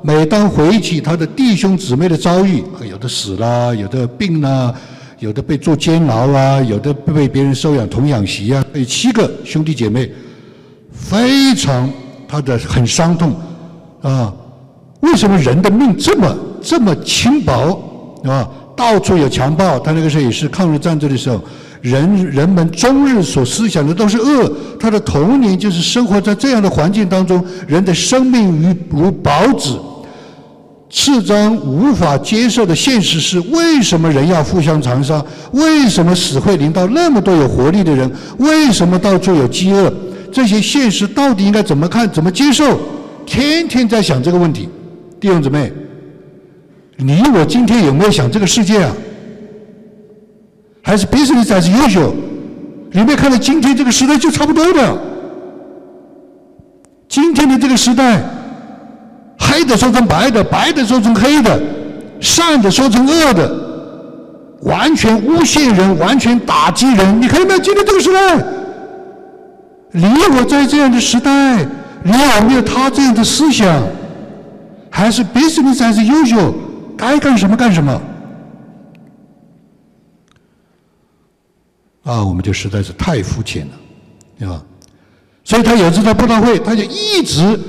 [0.02, 4.74] 每当回忆起他的弟兄姊妹的遭遇，有的死了，有的病了，
[5.20, 10.12] 有的被做监牢啊，有的被别人收养童养媳啊，被七个兄弟姐妹，
[10.92, 11.88] 非常
[12.28, 13.36] 他的很伤痛
[14.02, 14.34] 啊。
[15.02, 17.82] 为什么人的命这么这么轻薄，
[18.24, 18.48] 啊？
[18.76, 21.42] 到处有强暴，他那个时候也是抗日战争的时候，
[21.82, 24.50] 人人们终日所思想的都是恶。
[24.80, 29.78] 他的童年就是生活在这样的环境当中，人的生命如如薄纸。
[30.90, 35.24] 赤章无法接受的现实是：为什么人要互相残杀？
[35.52, 38.10] 为什么死会临到那么多有活力的人？
[38.38, 39.94] 为什么到处有饥饿？
[40.32, 42.10] 这些现实到底应该怎么看？
[42.10, 42.80] 怎么接受？
[43.26, 44.70] 天天在想这个问题。
[45.20, 45.72] 弟兄姊妹，
[46.98, 48.92] 你我今天有没有想这个世界啊？
[50.82, 52.14] 还是 business as usual？
[52.92, 54.98] 有没有看到今天这个时代就差不多的？
[57.10, 58.22] 今天的这个时代，
[59.38, 61.62] 黑的说成白的，白的说成黑的，
[62.22, 63.52] 善的说成恶的，
[64.62, 67.22] 完全诬陷人，完全打击人。
[67.22, 67.60] 你看到没有？
[67.60, 68.38] 今天这个时代，
[69.92, 70.06] 你
[70.38, 71.58] 我在这样的时代，
[72.04, 73.84] 你有没有他这样的思想？
[74.90, 76.54] 还是 business as usual？
[76.98, 78.02] 该干什么干什么？
[82.04, 83.74] 啊，我们就实在是太肤浅了，
[84.38, 84.62] 对吧？
[85.44, 87.60] 所以他有次在布道会，他就一直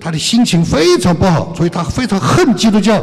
[0.00, 3.02] 他的心情非常不好，所以他非常恨基督教，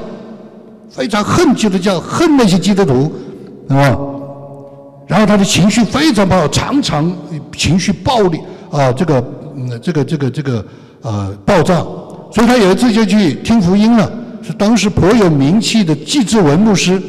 [0.89, 3.11] 非常恨基督教，恨那些基督徒，
[3.67, 3.97] 是吧？
[5.07, 7.11] 然后他的情绪非常不好，常常
[7.57, 8.39] 情绪暴力
[8.71, 9.23] 啊，这个
[9.55, 10.65] 嗯，这个这个这个
[11.01, 11.83] 呃爆炸。
[12.33, 14.11] 所以他有一次就去听福音了，
[14.41, 17.01] 是当时颇有名气的季志文牧师，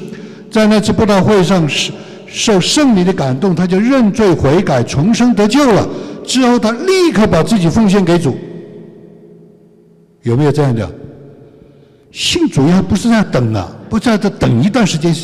[0.50, 1.92] 在那次布道会上是。
[2.26, 5.86] 受圣灵的感动，他就认罪悔改，重生得救了。
[6.26, 8.36] 之后，他立刻把自己奉献给主。
[10.22, 10.90] 有没有这样的？
[12.10, 15.14] 信主要不是在等啊，不在这等一段时间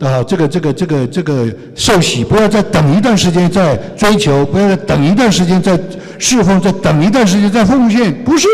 [0.00, 5.80] 啊，这个这个这个这个受洗，不要再等一段时间再追求，不要再等一段时间再
[6.18, 8.12] 侍奉，再等一段时间再奉献。
[8.24, 8.46] 不是，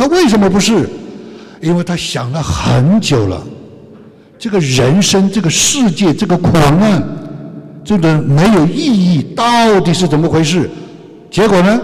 [0.00, 0.88] 他为什么不是？
[1.60, 3.38] 因为他想了很久了。
[4.38, 7.02] 这个人生，这个世界，这个苦难，
[7.84, 10.70] 这个没有意义，到底是怎么回事？
[11.30, 11.78] 结果呢？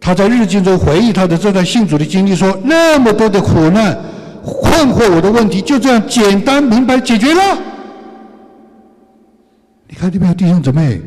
[0.00, 3.96] 他在日记中回忆他的这段信主的经历，说：那么多的苦难，
[4.42, 7.56] 困惑我的问题，就这样简单明白解决了。
[9.88, 11.00] 你看，这边弟兄姊妹，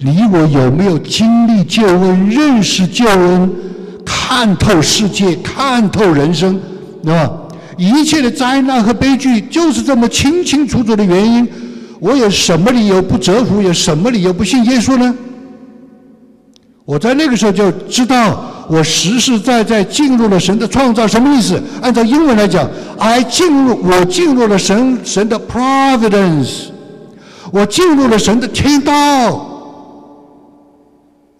[0.00, 3.50] 你我有没有经历救恩、认识救恩、
[4.30, 6.58] 看透世界、看透人生，
[7.02, 7.28] 对吧？
[7.76, 11.46] 一切的灾难和悲剧就是这么清清楚楚的原因。
[11.98, 13.60] 我有什么理由不折服？
[13.60, 15.12] 有什么理由不信耶稣呢？
[16.84, 21.08] 我在那个时候就知道，我实实在在进入了神的创造。
[21.08, 21.60] 什么意思？
[21.82, 26.66] 按照英文来讲，I 进入，我进入了神神的 providence，
[27.52, 28.92] 我进入了神的天道。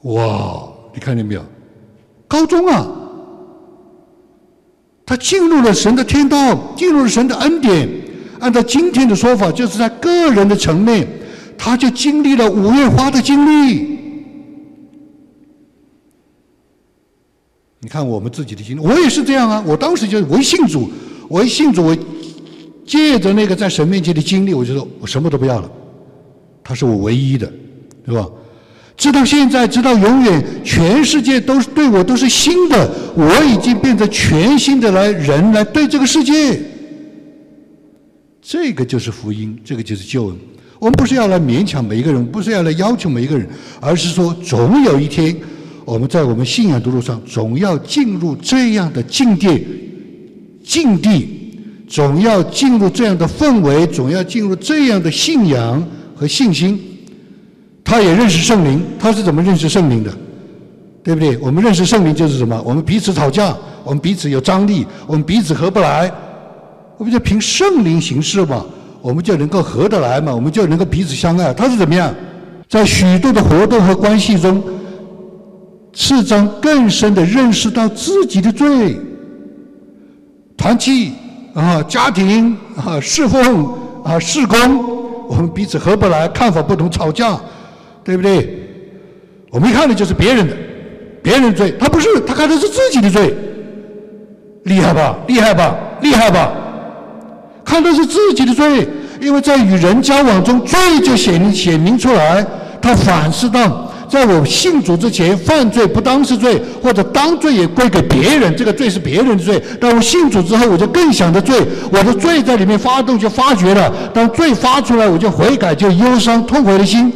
[0.03, 0.63] 哇，
[0.93, 1.43] 你看见没有？
[2.31, 2.87] 高中啊！
[5.05, 7.89] 他进入了神的天道，进入了神的恩典。
[8.39, 11.05] 按照今天的说法，就是在个人的层面，
[11.59, 13.99] 他就经历了五月花的经历。
[17.81, 19.65] 你看我们自己的经历，我也是这样啊。
[19.67, 20.89] 我当时就唯信主，
[21.31, 21.97] 唯信主，我
[22.87, 25.69] 借着那个在神面前的经历，我就说我什么都不要了，
[26.63, 27.53] 他是我唯一的，
[28.07, 28.31] 对吧？
[29.01, 32.87] 直到现在，直到永远，全世界都是对我都是新的，
[33.17, 36.61] 我已经变成全新的来人来对这个世界。
[38.43, 40.37] 这个就是福音，这个就是救恩。
[40.79, 43.49] 我们不是要来勉强每一个人，不是要来要求每一个人，
[43.81, 45.35] 而是说，总有一天，
[45.87, 49.67] 我们在我们信仰的路上，总要进入这样的境地，
[50.63, 51.27] 境地，
[51.89, 55.83] 总要进入这样的氛围，总要进入这样的信仰
[56.15, 56.79] 和信心。
[57.91, 60.13] 他也认识圣灵，他是怎么认识圣灵的？
[61.03, 61.37] 对不对？
[61.39, 62.63] 我们认识圣灵就是什么？
[62.65, 66.09] 我们彼此吵架，我们彼此有张力，我们彼此合不来，
[66.99, 68.65] 我们就凭圣灵行事嘛，
[69.03, 71.53] 我们就能够合得来嘛，我们就能够彼此相爱。
[71.53, 72.15] 他是怎么样？
[72.69, 74.63] 在许多的活动和关系中，
[75.93, 78.97] 次章更深的认识到自己的罪，
[80.57, 81.11] 团契
[81.55, 83.69] 啊，家庭啊，侍奉
[84.05, 87.37] 啊，事工，我们彼此合不来，看法不同，吵架。
[88.05, 88.59] 对不对？
[89.51, 90.55] 我们一看的就是别人的，
[91.23, 93.35] 别人罪，他不是，他看的是自己的罪，
[94.65, 95.19] 厉害吧？
[95.27, 95.77] 厉害吧？
[96.01, 96.53] 厉害吧？
[97.65, 98.89] 看的是自己的罪，
[99.21, 102.47] 因为在与人交往中，罪就显显明出来。
[102.81, 109.63] 他反思到，在我信主之前，犯罪不当是罪，或者当罪也归给别人，这个罪是别人的罪。
[109.81, 111.61] 但我信主之后，我就更想着罪，
[111.93, 113.93] 我的罪在里面发动就发觉了。
[114.15, 117.13] 当罪发出来，我就悔改，就忧伤痛悔的心。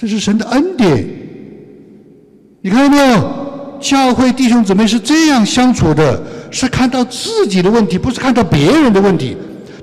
[0.00, 1.06] 这是神的恩典，
[2.62, 3.78] 你看到没有？
[3.78, 9.36] 教会弟兄姊妹是这样相处的，是看到自己的问题，不是看到别人的问题。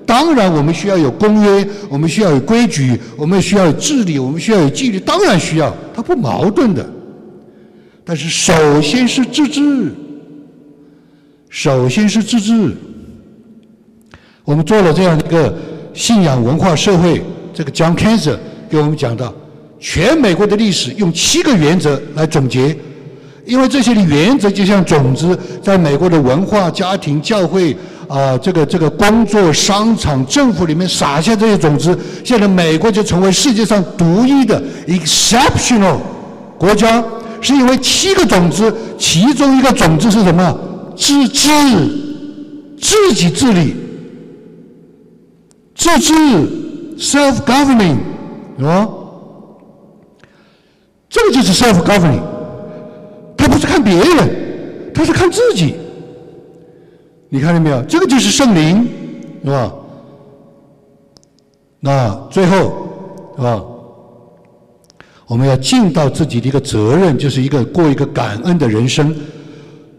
[0.08, 6.84] 当然，我们需要有公约，我们需要有规矩，我们需要有治理，我们需要有纪律，当然需要，它不矛盾的。
[8.04, 9.94] 但是，首先是自治，
[11.48, 12.76] 首先是自治。
[14.44, 15.56] 我们做了这样一个
[15.94, 17.22] 信仰文化社会，
[17.54, 18.36] 这个 John Cancer
[18.68, 19.32] 给我们讲到，
[19.80, 22.76] 全美国的历史用七个原则来总结，
[23.46, 27.76] 因为这些的原则就像种子，在美国的文化、家庭、教会
[28.08, 35.98] 啊，这个这个工作、商场、政府里面撒下这些种子，现在美国就成为世界上独一的 exceptional
[36.58, 37.04] 国家，
[37.40, 40.60] 是因为七个种子，其中一个种子是什么？
[40.96, 41.50] 自治，
[42.82, 43.76] 自己治理。
[45.76, 46.14] 自治
[46.98, 47.98] （self-governing），
[48.58, 48.90] 是吧？
[51.10, 52.22] 这个就是 self-governing。
[53.38, 55.76] 他不是看别人，他是看自己。
[57.30, 57.82] 你看见没有？
[57.84, 58.88] 这个就是圣灵，
[59.44, 59.74] 是吧？
[61.80, 62.88] 那最后，
[63.38, 63.64] 是吧？
[65.28, 69.16] 我们要尽到自己的一个责任，就是一个过一个感恩的人生。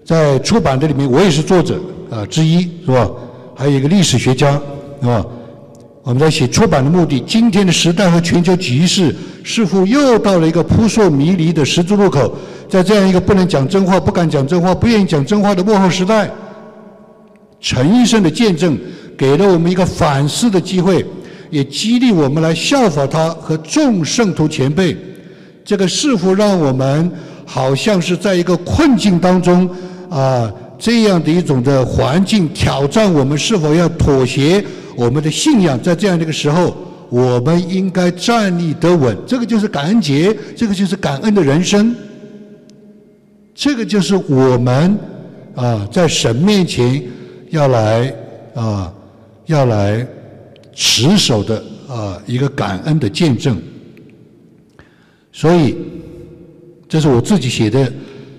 [0.05, 1.79] 在出版的里面，我也是作者
[2.11, 3.11] 啊之一，是吧？
[3.55, 4.53] 还有一个历史学家，
[5.01, 5.25] 是吧？
[6.09, 12.35] 我们在写出版的目的，今天的时代和全球局势似乎又到了一个扑朔迷离的十字路口。
[12.67, 16.31] 在这样一个不能讲真话、不敢讲真话、不愿意讲真话的幕后时代，
[17.61, 18.79] 陈医生的见证
[19.19, 21.05] 给了我们一个反思的机会，
[21.51, 24.97] 也激励我们来效法他和众圣徒前辈。
[25.63, 27.13] 这个似乎让我们
[27.45, 29.69] 好像是在一个困境当中
[30.09, 34.65] 啊，这样的一种的环境挑战我们是否要妥协。
[34.99, 36.77] 我们的信仰在这样的一个时候，
[37.09, 39.17] 我们应该站立得稳。
[39.29, 41.95] 这个就是感恩节，这个就是感恩的人生。
[43.55, 44.99] 这个就是我们
[45.55, 47.01] 啊，在神面前
[47.51, 48.13] 要来
[48.57, 48.93] 啊，
[49.47, 50.05] 要来
[50.75, 53.57] 持守的啊一个感恩的见证。
[55.33, 55.77] 所以，
[56.89, 57.93] 这是我自己写的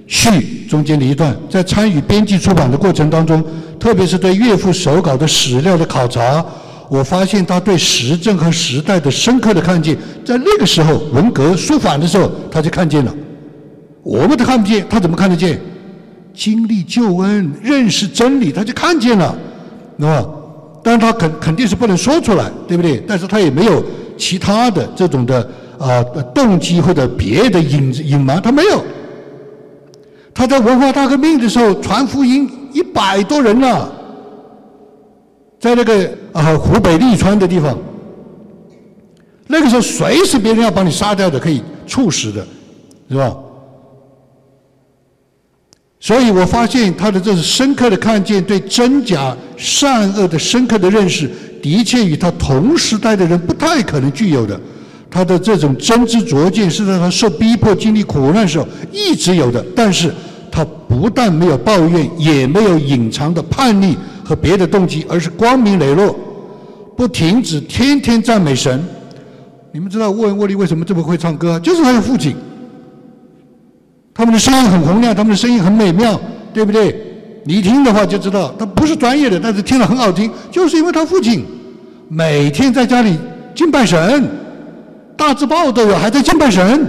[0.08, 3.42] 序中间的一段，在参与编辑出版的过程当中。
[3.80, 6.46] 特别是对岳父手稿的史料的考察，
[6.90, 13.16] 我发现他对时政和时代的深刻的看见，在那个时候文革肃反的时候，他就看见了。
[14.04, 15.60] 我们都看不见，他怎么看得见？
[16.34, 19.36] 经历救恩、认识真理，他就看见了，
[19.98, 20.26] 是吧？
[20.84, 23.04] 当然他肯肯定是不能说出来，对不对？
[23.08, 23.84] 但是他也没有
[24.18, 26.04] 其他的这种的啊
[26.34, 28.84] 动机或者别的隐隐瞒，他没有。
[30.34, 32.50] 他在文化大革命的时候传福音。
[32.72, 33.92] 一百多人了，
[35.60, 37.78] 在那个啊湖北利川的地方，
[39.48, 42.46] 那个时候随时别人要把你杀掉的，可以处死的，
[43.10, 43.36] 是吧？
[46.00, 51.30] 所以我发现他的这是深刻的看见，对真假善恶的深刻的认识，
[51.62, 54.60] 的确与他同时代的人不太可能具有的。
[55.12, 60.14] 他的这种真知灼见是在他受逼迫、经历苦难时候一直有的，但是。
[60.52, 66.16] 他不但没有抱怨，也没有隐藏的叛逆和别的动机，而是光明磊落，
[66.98, 68.84] 不停止，天天赞美神。
[69.72, 71.60] 你们知道沃恩·沃利为什么这么会唱歌？
[71.60, 72.36] 就是他的父亲。
[74.14, 76.20] 他们的声音很洪亮，他们的声音很美妙，
[76.54, 76.96] 对不对？
[77.46, 81.46] 你一听的话就知道，他不是专业的，但是听了很好听，就是因为他父亲
[82.10, 83.18] 每天在家里
[83.56, 84.30] 敬拜神，
[85.16, 86.86] 大字报都有，还在敬拜神。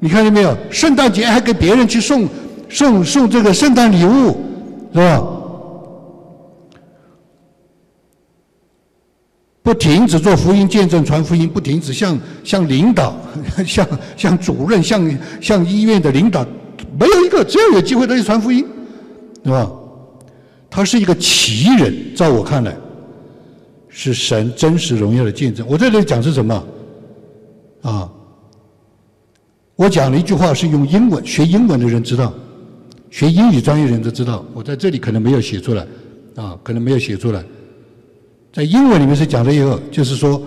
[0.00, 0.56] 你看见没有？
[0.70, 2.28] 圣诞节还给别人去送
[2.68, 4.36] 送送这个圣诞礼物，
[4.92, 5.24] 是吧？
[9.62, 13.14] 不停止做福音见证、传福音，不停止向向领导、
[13.66, 13.86] 向
[14.16, 16.46] 向主任、向向医院的领导，
[16.98, 18.64] 没有一个只要有机会他就传福音，
[19.44, 19.70] 是吧？
[20.70, 22.74] 他是一个奇人，在我看来，
[23.88, 25.66] 是神真实荣耀的见证。
[25.68, 26.64] 我在这里讲是什么？
[27.82, 28.10] 啊？
[29.78, 32.34] 我讲了一句话，是用英文学英文的人知道，
[33.12, 34.44] 学英语专业人都知道。
[34.52, 35.86] 我在这里可能没有写出来，
[36.34, 37.40] 啊，可能没有写出来。
[38.52, 40.42] 在英文里面是讲了一个，就是说，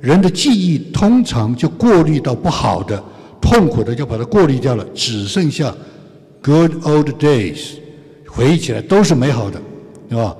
[0.00, 3.02] 人的记忆通常就过滤到不好的、
[3.40, 5.74] 痛苦的，就把它过滤掉了，只剩下
[6.40, 7.72] good old days，
[8.28, 9.60] 回忆起来都是美好的，
[10.08, 10.36] 对吧？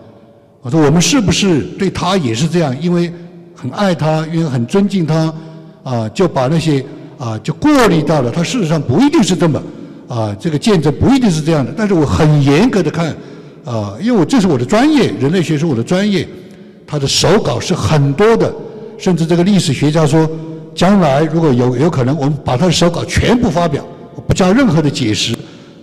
[0.62, 2.80] 我说我们是不是对他也是这样？
[2.80, 3.12] 因为
[3.52, 5.34] 很爱他，因为很尊敬他，
[5.82, 6.84] 啊，就把那些。
[7.18, 8.30] 啊，就过滤到了。
[8.30, 9.60] 他事实上不一定是这么，
[10.06, 11.74] 啊，这个见证不一定是这样的。
[11.76, 13.08] 但是我很严格的看，
[13.64, 16.26] 啊，因为我这是我的专业，人类学是我的专业。
[16.86, 18.50] 他的手稿是很多的，
[18.96, 20.26] 甚至这个历史学家说，
[20.74, 25.34] 将来如果有有可能，我们把他的手稿全部发表，我不加任何的解释，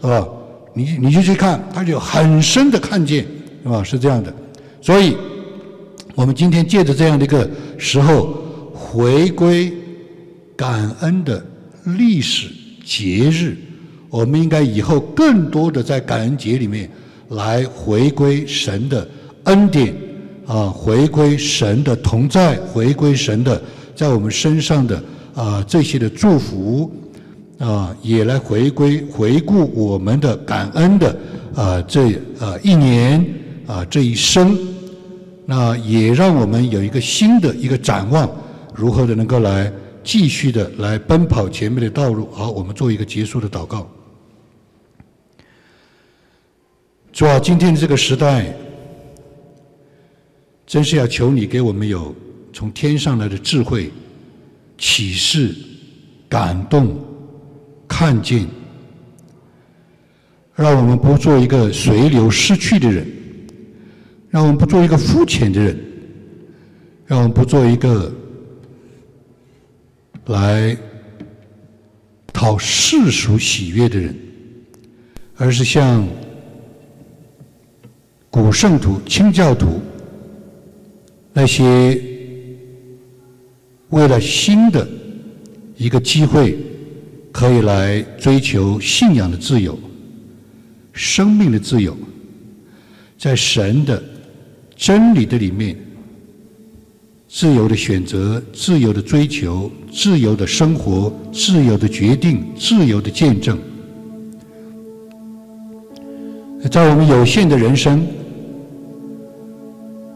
[0.01, 0.25] 啊，
[0.73, 3.23] 你你就去看，他就很深的看见，
[3.63, 3.83] 是吧？
[3.83, 4.33] 是这样的。
[4.81, 5.15] 所以，
[6.15, 8.33] 我们今天借着这样的一个时候
[8.73, 9.71] 回归。
[10.55, 11.43] 感恩的
[11.97, 12.47] 历史
[12.83, 13.57] 节日，
[14.09, 16.89] 我们应该以后更多的在感恩节里面
[17.29, 19.07] 来回归神的
[19.45, 19.93] 恩典
[20.45, 23.61] 啊，回归神的同在，回归神的
[23.95, 25.03] 在我们身上的
[25.33, 26.91] 啊这些的祝福
[27.57, 31.17] 啊，也来回归回顾我们的感恩的
[31.53, 33.25] 啊这啊一年
[33.65, 34.57] 啊这一生，
[35.45, 38.29] 那也让我们有一个新的一个展望，
[38.73, 39.71] 如何的能够来
[40.05, 42.29] 继续的来奔跑前面的道路。
[42.31, 43.89] 好，我们做一个结束的祷告。
[47.11, 48.53] 主啊，今天的这个时代，
[50.67, 52.15] 真是要求你给我们有
[52.53, 53.91] 从天上来的智慧、
[54.77, 55.55] 启示、
[56.29, 56.95] 感动、
[57.87, 58.45] 看见，
[60.55, 63.07] 让我们不做一个随流失去的人，
[64.29, 65.79] 让我们不做一个肤浅的人，
[67.05, 68.13] 让我们不做一个
[70.27, 70.77] 来
[72.33, 74.15] 讨世俗喜悦的人，
[75.37, 76.07] 而是像。
[78.27, 79.79] 古圣徒、清教徒，
[81.31, 81.97] 那些
[83.91, 84.85] 为了新的
[85.77, 86.57] 一个机会，
[87.31, 89.79] 可以来追求信仰的自由、
[90.91, 91.97] 生命的自由，
[93.17, 94.03] 在神的
[94.75, 95.77] 真理的里面，
[97.37, 103.59] 自由的选择、自由的追求、自由的生活、自由的决定、自由的见证，
[106.71, 108.07] 在我们有限的人生。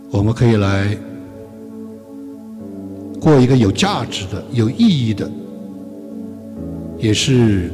[0.10, 0.98] 我们可以来
[3.20, 5.30] 过一个有价值的、有意义的，
[6.98, 7.70] 也是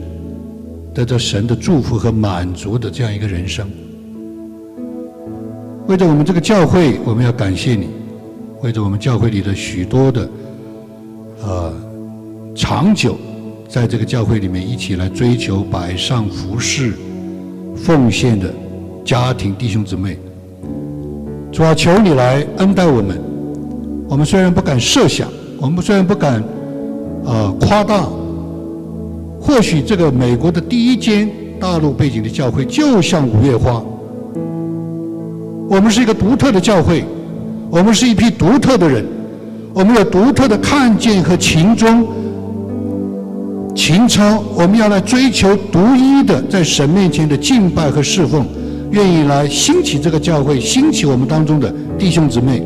[0.91, 3.69] 得到神的祝福和满足的这样一个人生。
[5.85, 7.85] 为着我们这个教会，我们要感谢你；
[8.65, 10.27] 为着我们教会里的许多的
[11.43, 11.71] 呃
[12.55, 13.15] 长久
[13.69, 16.93] 在这个教会里面一起来追求摆上服饰、
[17.75, 18.51] 奉献的
[19.05, 20.17] 家庭弟兄姊妹。
[21.51, 23.21] 主啊，求你来恩待我们。
[24.09, 25.29] 我们虽然不敢设想，
[25.61, 26.43] 我们虽然不敢
[27.23, 28.09] 呃夸大，
[29.39, 33.83] 或许这个美国的第一间大陆背景的教会就像五月花。
[35.69, 37.05] 我们是一个独特的教会，
[37.69, 39.05] 我们是一批独特的人，
[39.73, 42.07] 我们有独特的看见和情衷、
[43.75, 44.43] 情操。
[44.55, 48.45] 我们要来追求独一的在神面前的敬拜和侍奉。
[48.91, 52.63] 愿意来兴起这个教会，兴起我们当中的弟兄姊妹，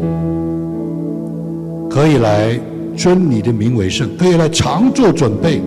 [1.89, 2.59] 可以来
[2.95, 5.61] 尊你的名为圣，可以来常做准备。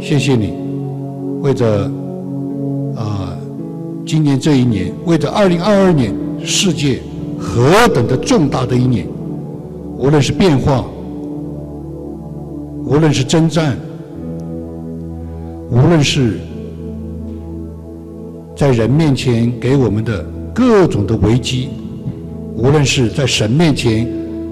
[0.00, 0.54] 谢谢你，
[1.42, 1.90] 为着
[2.96, 3.36] 啊，
[4.06, 7.02] 今年这一年，为着二零二二年，世界
[7.42, 9.06] 何等的重大的一年，
[9.98, 10.84] 无论是变化，
[12.84, 13.76] 无论是征战，
[15.70, 16.38] 无论是。
[18.54, 20.22] 在人面前给我们的
[20.54, 21.70] 各种的危机，
[22.54, 24.06] 无论是在神面前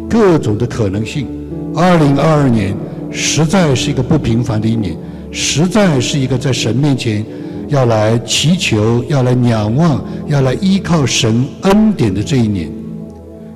[0.09, 1.29] 各种的可能性，
[1.77, 2.75] 二零二二年
[3.13, 4.97] 实在是一个不平凡的一年，
[5.31, 7.25] 实在是一个在神面前
[7.69, 12.69] 要来祈求、要来仰望、要来依靠神恩典的这一年。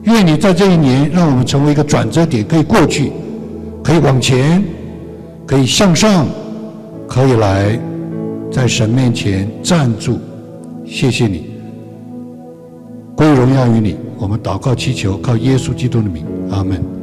[0.05, 3.11] 愿你在这一年让我们成为一个转折点，可以过去，
[3.83, 4.63] 可以往前，
[5.47, 6.27] 可以向上，
[7.09, 7.79] 可以来
[8.53, 10.19] 在神面前站住。
[10.87, 11.47] 谢谢你，
[13.17, 13.97] 归荣耀于你。
[14.19, 16.94] 我们祷告祈求，靠耶稣基督的名，阿门。